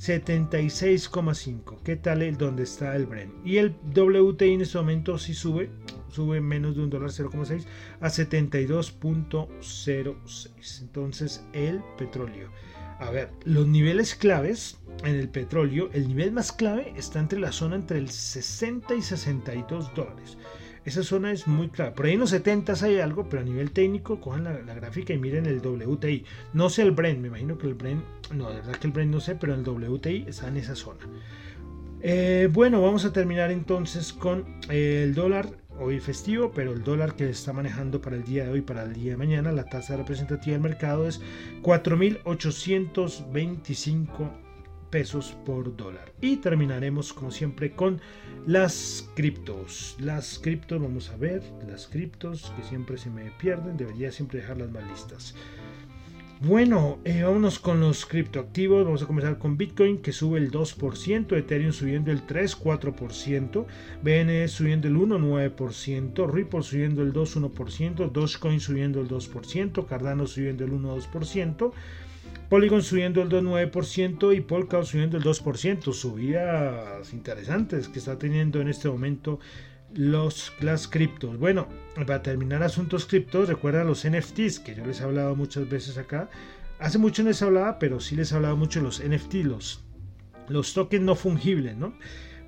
76,5. 0.02 1.84
¿Qué 1.84 1.96
tal 1.96 2.24
el 2.24 2.36
donde 2.36 2.64
está 2.64 2.96
el 2.96 3.06
Bren? 3.06 3.36
Y 3.46 3.58
el 3.58 3.76
WTI 3.96 4.54
en 4.54 4.62
este 4.62 4.80
momento 4.80 5.20
sí 5.20 5.36
sube, 5.36 5.70
sube 6.10 6.42
menos 6.42 6.76
de 6.76 6.82
un 6.82 6.90
dólar 6.90 7.12
0,6 7.12 7.66
a 8.00 8.08
72.06. 8.08 10.82
Entonces 10.82 11.46
el 11.54 11.84
petróleo. 12.00 12.50
A 12.98 13.12
ver, 13.12 13.30
los 13.46 13.68
niveles 13.68 14.16
claves 14.16 14.80
en 15.04 15.14
el 15.16 15.30
petróleo, 15.30 15.92
el 15.94 16.08
nivel 16.08 16.32
más 16.32 16.52
clave 16.52 16.96
está 16.98 17.20
entre 17.20 17.40
la 17.40 17.52
zona 17.52 17.76
entre 17.76 18.00
el 18.00 18.10
60 18.10 18.96
y 18.96 19.04
62 19.04 19.94
dólares. 19.94 20.36
Esa 20.84 21.04
zona 21.04 21.32
es 21.32 21.48
muy 21.48 21.70
clara. 21.70 21.94
Por 21.94 22.08
ahí 22.08 22.14
en 22.14 22.22
los 22.22 22.32
70 22.32 22.74
hay 22.84 23.00
algo, 23.00 23.30
pero 23.30 23.44
a 23.44 23.46
nivel 23.46 23.70
técnico, 23.72 24.20
cojan 24.20 24.46
la, 24.46 24.74
gráfica 24.74 25.14
y 25.14 25.20
miren 25.20 25.46
el 25.46 25.60
WTI. 25.60 26.26
No 26.54 26.70
sé 26.70 26.82
el 26.82 26.90
Brent, 26.92 27.20
me 27.20 27.28
imagino 27.28 27.56
que 27.58 27.68
el 27.68 27.76
Brent, 27.76 28.04
no, 28.34 28.50
de 28.50 28.56
verdad 28.56 28.78
que 28.78 28.88
el 28.88 28.94
Brent 28.94 29.12
no 29.12 29.20
sé, 29.20 29.36
pero 29.36 29.54
el 29.54 29.62
WTI 29.62 30.26
está 30.28 30.48
en 30.48 30.58
esa 30.58 30.76
zona. 30.76 31.02
Eh, 32.02 32.50
bueno, 32.52 32.82
vamos 32.82 33.06
a 33.06 33.14
terminar 33.14 33.52
entonces 33.52 34.12
con 34.12 34.60
el 34.70 35.14
dólar 35.14 35.50
hoy 35.80 36.00
festivo, 36.00 36.52
pero 36.52 36.74
el 36.74 36.84
dólar 36.84 37.16
que 37.16 37.30
está 37.30 37.54
manejando 37.54 38.02
para 38.02 38.16
el 38.16 38.24
día 38.24 38.46
de 38.46 38.52
hoy, 38.52 38.62
para 38.62 38.82
el 38.84 38.94
día 38.94 39.12
de 39.12 39.18
mañana, 39.18 39.52
la 39.52 39.66
tasa 39.66 39.98
representativa 39.98 40.54
del 40.54 40.62
mercado 40.62 41.08
es 41.08 41.22
4.825 41.62 44.51
pesos 44.92 45.36
por 45.46 45.76
dólar. 45.76 46.12
Y 46.22 46.38
terminaremos 46.38 47.14
como 47.14 47.32
siempre 47.32 47.72
con 47.72 48.00
las 48.46 49.10
criptos. 49.16 49.96
Las 50.00 50.38
criptos, 50.38 50.82
vamos 50.82 51.10
a 51.10 51.18
ver, 51.18 51.42
las 51.68 51.88
criptos 51.88 52.54
que 52.56 52.64
siempre 52.64 52.98
se 52.98 53.10
me 53.10 53.32
pierden, 53.32 53.78
debería 53.78 54.12
siempre 54.12 54.42
dejarlas 54.42 54.72
más 54.72 54.88
listas. 54.88 55.36
Bueno, 56.44 56.98
eh, 57.06 57.22
vámonos 57.22 57.60
con 57.60 57.80
los 57.80 58.04
criptoactivos. 58.08 58.84
Vamos 58.84 59.04
a 59.04 59.06
comenzar 59.06 59.38
con 59.38 59.58
Bitcoin 59.58 60.00
que 60.00 60.12
sube 60.12 60.40
el 60.40 60.50
2%, 60.50 61.38
Ethereum 61.38 61.72
subiendo 61.72 62.12
el 62.12 62.26
3,4%, 62.26 63.68
BNB 64.02 64.48
subiendo 64.48 64.88
el 64.88 64.96
1,9%, 64.96 66.32
Ripple 66.32 66.64
subiendo 66.64 67.04
el 67.04 67.14
2,1%, 67.14 68.12
Dogecoin 68.12 68.60
subiendo 68.60 69.02
el 69.02 69.08
2%, 69.08 69.86
Cardano 69.86 70.26
subiendo 70.26 70.66
el 70.66 70.72
1,2%. 70.72 71.74
Polygon 72.52 72.84
subiendo 72.84 73.22
el 73.22 73.30
2,9% 73.30 74.36
y 74.36 74.42
Polkadot 74.42 74.86
subiendo 74.86 75.16
el 75.16 75.24
2%. 75.24 75.94
Subidas 75.94 77.14
interesantes 77.14 77.88
que 77.88 78.00
está 78.00 78.20
teniendo 78.20 78.60
en 78.60 78.68
este 78.68 78.90
momento 78.90 79.40
los, 79.94 80.52
las 80.60 80.90
criptos. 80.90 81.38
Bueno, 81.38 81.70
para 81.96 82.22
terminar 82.22 82.62
asuntos 82.62 83.06
criptos, 83.06 83.48
recuerda 83.48 83.86
los 83.86 84.06
NFTs 84.06 84.60
que 84.60 84.76
yo 84.76 84.86
les 84.86 85.00
he 85.00 85.06
hablado 85.06 85.34
muchas 85.34 85.70
veces 85.70 85.98
acá. 85.98 86.30
Hace 86.78 86.98
mucho 86.98 87.24
no 87.24 87.30
les 87.30 87.42
hablaba, 87.42 87.80
pero 87.80 88.02
sí 88.02 88.18
les 88.18 88.34
he 88.34 88.36
hablado 88.36 88.58
mucho 88.58 88.80
de 88.80 88.86
los 88.86 89.02
NFTs, 89.02 89.46
los, 89.46 89.86
los 90.50 90.74
tokens 90.74 91.06
no 91.06 91.16
fungibles, 91.16 91.78
¿no? 91.78 91.94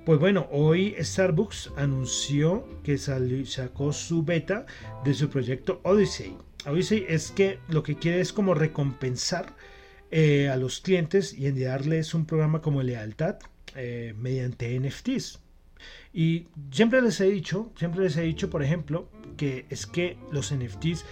Pues 0.04 0.20
bueno, 0.20 0.48
hoy 0.50 0.94
Starbucks 1.00 1.70
anunció 1.78 2.68
que 2.82 2.98
sacó 2.98 3.90
su 3.94 4.22
beta 4.22 4.66
de 5.02 5.14
su 5.14 5.30
proyecto 5.30 5.80
Odyssey. 5.82 6.36
Odyssey 6.66 7.06
es 7.08 7.30
que 7.30 7.58
lo 7.70 7.82
que 7.82 7.96
quiere 7.96 8.20
es 8.20 8.34
como 8.34 8.52
recompensar 8.52 9.54
eh, 10.10 10.48
a 10.48 10.56
los 10.56 10.80
clientes 10.80 11.32
y 11.32 11.46
enviarles 11.46 12.14
un 12.14 12.26
programa 12.26 12.60
como 12.60 12.82
lealtad 12.82 13.38
eh, 13.74 14.14
mediante 14.16 14.78
NFTs. 14.78 15.40
Y 16.12 16.46
siempre 16.70 17.02
les 17.02 17.20
he 17.20 17.24
dicho, 17.24 17.72
siempre 17.76 18.04
les 18.04 18.16
he 18.16 18.22
dicho, 18.22 18.48
por 18.48 18.62
ejemplo, 18.62 19.08
que 19.36 19.66
es 19.68 19.86
que 19.86 20.16
los 20.30 20.54
NFTs 20.54 21.04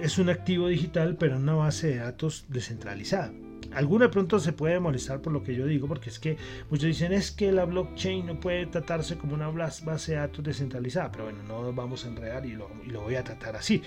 es 0.00 0.18
un 0.18 0.28
activo 0.28 0.68
digital, 0.68 1.16
pero 1.16 1.36
una 1.36 1.54
base 1.54 1.88
de 1.88 1.96
datos 1.96 2.46
descentralizada. 2.48 3.32
Alguno 3.74 4.04
de 4.04 4.10
pronto 4.10 4.38
se 4.38 4.52
puede 4.52 4.78
molestar 4.80 5.20
por 5.20 5.32
lo 5.32 5.42
que 5.42 5.54
yo 5.54 5.66
digo, 5.66 5.86
porque 5.86 6.10
es 6.10 6.18
que 6.18 6.36
muchos 6.70 6.86
dicen 6.86 7.12
es 7.12 7.30
que 7.30 7.52
la 7.52 7.64
blockchain 7.64 8.26
no 8.26 8.40
puede 8.40 8.66
tratarse 8.66 9.16
como 9.16 9.34
una 9.34 9.48
base 9.48 10.12
de 10.12 10.18
datos 10.18 10.44
descentralizada, 10.44 11.10
pero 11.10 11.24
bueno, 11.24 11.42
no 11.46 11.72
vamos 11.72 12.04
a 12.04 12.08
enredar 12.08 12.46
y 12.46 12.52
lo, 12.52 12.68
voy 13.00 13.16
a 13.16 13.24
tratar 13.24 13.56
así. 13.56 13.82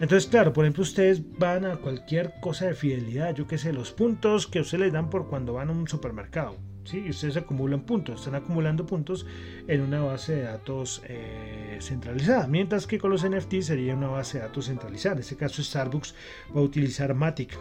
Entonces, 0.00 0.28
claro, 0.28 0.52
por 0.52 0.64
ejemplo, 0.64 0.82
ustedes 0.82 1.22
van 1.38 1.64
a 1.64 1.76
cualquier 1.76 2.34
cosa 2.40 2.66
de 2.66 2.74
fidelidad, 2.74 3.34
yo 3.34 3.46
qué 3.46 3.58
sé, 3.58 3.72
los 3.72 3.92
puntos 3.92 4.46
que 4.46 4.60
ustedes 4.60 4.84
les 4.84 4.92
dan 4.92 5.10
por 5.10 5.28
cuando 5.28 5.54
van 5.54 5.68
a 5.68 5.72
un 5.72 5.88
supermercado. 5.88 6.56
¿sí? 6.84 7.02
Y 7.06 7.10
ustedes 7.10 7.36
acumulan 7.36 7.82
puntos, 7.82 8.20
están 8.20 8.34
acumulando 8.34 8.86
puntos 8.86 9.26
en 9.68 9.80
una 9.80 10.00
base 10.00 10.36
de 10.36 10.42
datos 10.42 11.02
eh, 11.06 11.78
centralizada. 11.80 12.46
Mientras 12.46 12.86
que 12.86 12.98
con 12.98 13.10
los 13.10 13.28
NFT 13.28 13.60
sería 13.60 13.94
una 13.94 14.08
base 14.08 14.38
de 14.38 14.44
datos 14.44 14.66
centralizada. 14.66 15.16
En 15.16 15.20
este 15.20 15.36
caso, 15.36 15.62
Starbucks 15.62 16.14
va 16.54 16.60
a 16.60 16.64
utilizar 16.64 17.14
Matic. 17.14 17.56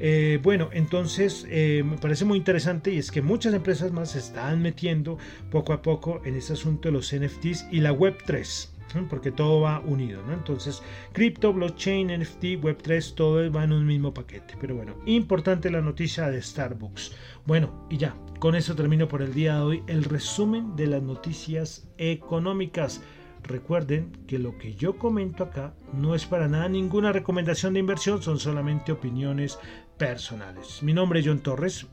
Eh, 0.00 0.40
bueno, 0.42 0.70
entonces 0.72 1.46
eh, 1.48 1.82
me 1.84 1.96
parece 1.98 2.24
muy 2.24 2.38
interesante 2.38 2.92
y 2.92 2.98
es 2.98 3.10
que 3.10 3.22
muchas 3.22 3.54
empresas 3.54 3.92
más 3.92 4.12
se 4.12 4.18
están 4.18 4.60
metiendo 4.60 5.18
poco 5.50 5.72
a 5.72 5.82
poco 5.82 6.20
en 6.24 6.34
este 6.34 6.54
asunto 6.54 6.88
de 6.88 6.92
los 6.92 7.14
NFTs 7.14 7.68
y 7.70 7.80
la 7.80 7.92
Web3 7.92 8.74
porque 9.08 9.32
todo 9.32 9.60
va 9.60 9.80
unido, 9.80 10.22
¿no? 10.26 10.32
Entonces, 10.34 10.82
cripto, 11.12 11.52
blockchain, 11.52 12.08
NFT, 12.08 12.44
Web3, 12.62 13.14
todo 13.14 13.52
va 13.52 13.64
en 13.64 13.72
un 13.72 13.86
mismo 13.86 14.14
paquete. 14.14 14.54
Pero 14.60 14.76
bueno, 14.76 14.94
importante 15.06 15.70
la 15.70 15.80
noticia 15.80 16.30
de 16.30 16.40
Starbucks. 16.40 17.12
Bueno, 17.46 17.86
y 17.90 17.96
ya, 17.96 18.14
con 18.38 18.54
eso 18.54 18.74
termino 18.74 19.08
por 19.08 19.22
el 19.22 19.34
día 19.34 19.56
de 19.56 19.62
hoy 19.62 19.82
el 19.86 20.04
resumen 20.04 20.76
de 20.76 20.86
las 20.86 21.02
noticias 21.02 21.88
económicas. 21.98 23.02
Recuerden 23.42 24.10
que 24.26 24.38
lo 24.38 24.56
que 24.56 24.74
yo 24.74 24.96
comento 24.96 25.44
acá 25.44 25.74
no 25.92 26.14
es 26.14 26.24
para 26.24 26.48
nada 26.48 26.66
ninguna 26.66 27.12
recomendación 27.12 27.74
de 27.74 27.80
inversión, 27.80 28.22
son 28.22 28.38
solamente 28.38 28.90
opiniones 28.90 29.58
personales. 29.96 30.82
Mi 30.82 30.92
nombre 30.92 31.20
es 31.20 31.26
John 31.26 31.40
Torres 31.40 31.86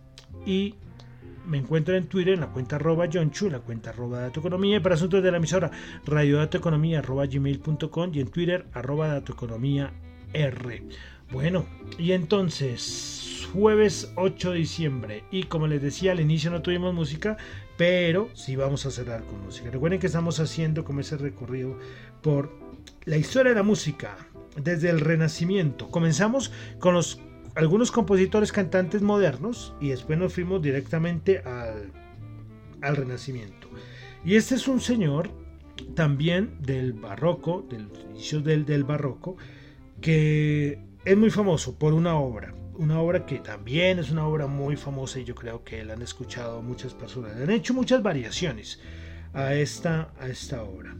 y 0.45 0.75
me 1.45 1.57
encuentro 1.57 1.95
en 1.95 2.07
Twitter 2.07 2.35
en 2.35 2.41
la 2.41 2.47
cuenta 2.47 2.75
arroba 2.75 3.09
Chu, 3.09 3.49
la 3.49 3.59
cuenta 3.59 3.89
arroba 3.89 4.19
datoeconomía, 4.21 4.77
y 4.77 4.79
para 4.79 4.95
asuntos 4.95 5.23
de 5.23 5.31
la 5.31 5.37
emisora 5.37 5.71
radiodatoeconomía 6.05 6.99
arroba 6.99 7.25
gmail.com 7.25 8.11
y 8.13 8.19
en 8.19 8.27
Twitter 8.27 8.67
arroba 8.73 9.07
datoeconomía 9.07 9.91
R. 10.33 10.83
Bueno, 11.31 11.65
y 11.97 12.11
entonces, 12.11 13.47
jueves 13.53 14.11
8 14.17 14.51
de 14.51 14.57
diciembre, 14.57 15.23
y 15.31 15.43
como 15.43 15.67
les 15.67 15.81
decía 15.81 16.11
al 16.11 16.19
inicio 16.19 16.51
no 16.51 16.61
tuvimos 16.61 16.93
música, 16.93 17.37
pero 17.77 18.29
sí 18.33 18.55
vamos 18.55 18.85
a 18.85 18.91
cerrar 18.91 19.23
con 19.23 19.41
música. 19.41 19.71
Recuerden 19.71 19.99
que 19.99 20.07
estamos 20.07 20.39
haciendo 20.39 20.83
como 20.83 20.99
ese 20.99 21.17
recorrido 21.17 21.77
por 22.21 22.51
la 23.05 23.17
historia 23.17 23.51
de 23.51 23.55
la 23.55 23.63
música 23.63 24.15
desde 24.57 24.89
el 24.89 24.99
Renacimiento. 24.99 25.89
Comenzamos 25.89 26.51
con 26.79 26.93
los 26.93 27.19
algunos 27.55 27.91
compositores 27.91 28.51
cantantes 28.51 29.01
modernos 29.01 29.73
y 29.79 29.89
después 29.89 30.17
nos 30.17 30.33
fuimos 30.33 30.61
directamente 30.61 31.39
al, 31.39 31.91
al 32.81 32.95
Renacimiento. 32.95 33.67
Y 34.23 34.35
este 34.35 34.55
es 34.55 34.67
un 34.67 34.79
señor 34.79 35.29
también 35.95 36.57
del 36.59 36.93
barroco, 36.93 37.65
del 37.69 37.89
inicio 38.09 38.41
del, 38.41 38.65
del 38.65 38.83
barroco, 38.83 39.37
que 39.99 40.79
es 41.03 41.17
muy 41.17 41.29
famoso 41.29 41.77
por 41.77 41.93
una 41.93 42.15
obra, 42.15 42.53
una 42.75 42.99
obra 42.99 43.25
que 43.25 43.39
también 43.39 43.99
es 43.99 44.11
una 44.11 44.27
obra 44.27 44.47
muy 44.47 44.75
famosa 44.75 45.19
y 45.19 45.23
yo 45.23 45.35
creo 45.35 45.63
que 45.63 45.83
la 45.83 45.93
han 45.93 46.01
escuchado 46.01 46.61
muchas 46.61 46.93
personas. 46.93 47.35
Han 47.35 47.49
hecho 47.49 47.73
muchas 47.73 48.01
variaciones 48.01 48.79
a 49.33 49.53
esta, 49.55 50.13
a 50.19 50.27
esta 50.27 50.63
obra. 50.63 50.95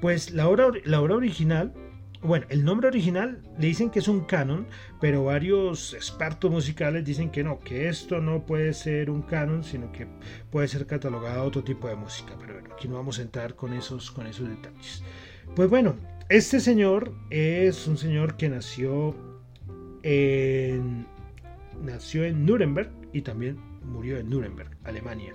Pues 0.00 0.30
la 0.32 0.48
obra, 0.48 0.68
la 0.84 1.00
obra 1.00 1.16
original 1.16 1.72
bueno, 2.22 2.46
el 2.48 2.64
nombre 2.64 2.88
original 2.88 3.42
le 3.58 3.66
dicen 3.66 3.90
que 3.90 3.98
es 3.98 4.08
un 4.08 4.20
canon, 4.20 4.66
pero 5.00 5.24
varios 5.24 5.94
expertos 5.94 6.50
musicales 6.50 7.04
dicen 7.04 7.30
que 7.30 7.44
no, 7.44 7.60
que 7.60 7.88
esto 7.88 8.20
no 8.20 8.44
puede 8.46 8.72
ser 8.74 9.10
un 9.10 9.22
canon, 9.22 9.62
sino 9.62 9.92
que 9.92 10.06
puede 10.50 10.68
ser 10.68 10.86
catalogado 10.86 11.44
otro 11.44 11.62
tipo 11.62 11.88
de 11.88 11.96
música. 11.96 12.34
Pero 12.38 12.54
bueno, 12.54 12.74
aquí 12.74 12.88
no 12.88 12.94
vamos 12.94 13.18
a 13.18 13.22
entrar 13.22 13.54
con 13.54 13.72
esos, 13.72 14.10
con 14.10 14.26
esos 14.26 14.48
detalles. 14.48 15.02
Pues 15.54 15.68
bueno, 15.68 15.96
este 16.28 16.60
señor 16.60 17.12
es 17.30 17.86
un 17.86 17.96
señor 17.96 18.36
que 18.36 18.48
nació 18.48 19.14
en, 20.02 21.06
nació 21.82 22.24
en 22.24 22.44
Nuremberg 22.44 22.90
y 23.12 23.22
también 23.22 23.58
murió 23.84 24.18
en 24.18 24.30
Nuremberg, 24.30 24.70
Alemania. 24.84 25.32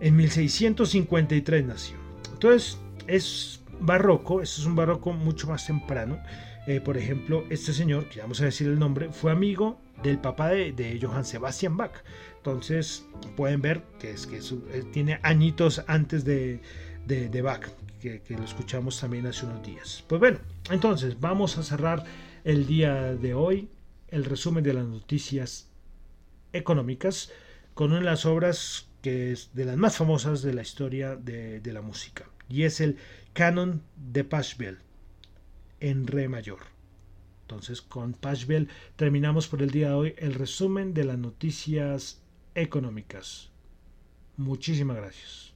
En 0.00 0.16
1653 0.16 1.64
nació. 1.64 1.96
Entonces, 2.32 2.78
es 3.06 3.59
barroco, 3.80 4.42
este 4.42 4.60
es 4.60 4.66
un 4.66 4.76
barroco 4.76 5.12
mucho 5.12 5.48
más 5.48 5.66
temprano. 5.66 6.18
Eh, 6.66 6.80
por 6.80 6.96
ejemplo, 6.96 7.44
este 7.50 7.72
señor, 7.72 8.08
que 8.08 8.20
vamos 8.20 8.40
a 8.40 8.44
decir 8.44 8.68
el 8.68 8.78
nombre, 8.78 9.10
fue 9.10 9.32
amigo 9.32 9.80
del 10.02 10.18
papá 10.18 10.48
de, 10.50 10.98
Johann 11.00 11.24
Sebastian 11.24 11.76
Bach. 11.76 11.92
Entonces 12.36 13.06
pueden 13.36 13.60
ver 13.62 13.82
que, 13.98 14.10
es, 14.12 14.26
que 14.26 14.38
eh, 14.38 14.84
tiene 14.92 15.18
añitos 15.22 15.82
antes 15.86 16.24
de, 16.24 16.60
de, 17.06 17.42
Bach, 17.42 17.66
que, 18.00 18.22
lo 18.28 18.44
escuchamos 18.44 19.00
también 19.00 19.26
hace 19.26 19.46
unos 19.46 19.62
días. 19.62 20.04
Pues 20.06 20.20
bueno, 20.20 20.38
entonces 20.70 21.18
vamos 21.18 21.58
a 21.58 21.62
cerrar 21.62 22.04
el 22.44 22.66
día 22.66 23.14
de 23.14 23.34
hoy 23.34 23.68
el 24.08 24.24
resumen 24.24 24.64
de 24.64 24.74
las 24.74 24.86
noticias 24.86 25.68
económicas 26.52 27.30
con 27.74 27.90
una 27.90 28.00
de 28.00 28.06
las 28.06 28.26
obras 28.26 28.88
que 29.02 29.32
es 29.32 29.50
de 29.54 29.64
las 29.64 29.76
más 29.76 29.96
famosas 29.96 30.42
de 30.42 30.52
la 30.52 30.62
historia 30.62 31.16
de 31.16 31.72
la 31.72 31.80
música 31.80 32.26
y 32.50 32.64
es 32.64 32.80
el 32.80 32.96
Canon 33.32 33.82
de 33.96 34.24
Pashbel 34.24 34.78
en 35.80 36.06
Re 36.06 36.28
mayor. 36.28 36.60
Entonces 37.42 37.80
con 37.80 38.12
Pashbel 38.12 38.68
terminamos 38.96 39.48
por 39.48 39.62
el 39.62 39.70
día 39.70 39.88
de 39.88 39.94
hoy 39.94 40.14
el 40.18 40.34
resumen 40.34 40.94
de 40.94 41.04
las 41.04 41.18
noticias 41.18 42.22
económicas. 42.54 43.50
Muchísimas 44.36 44.96
gracias. 44.96 45.49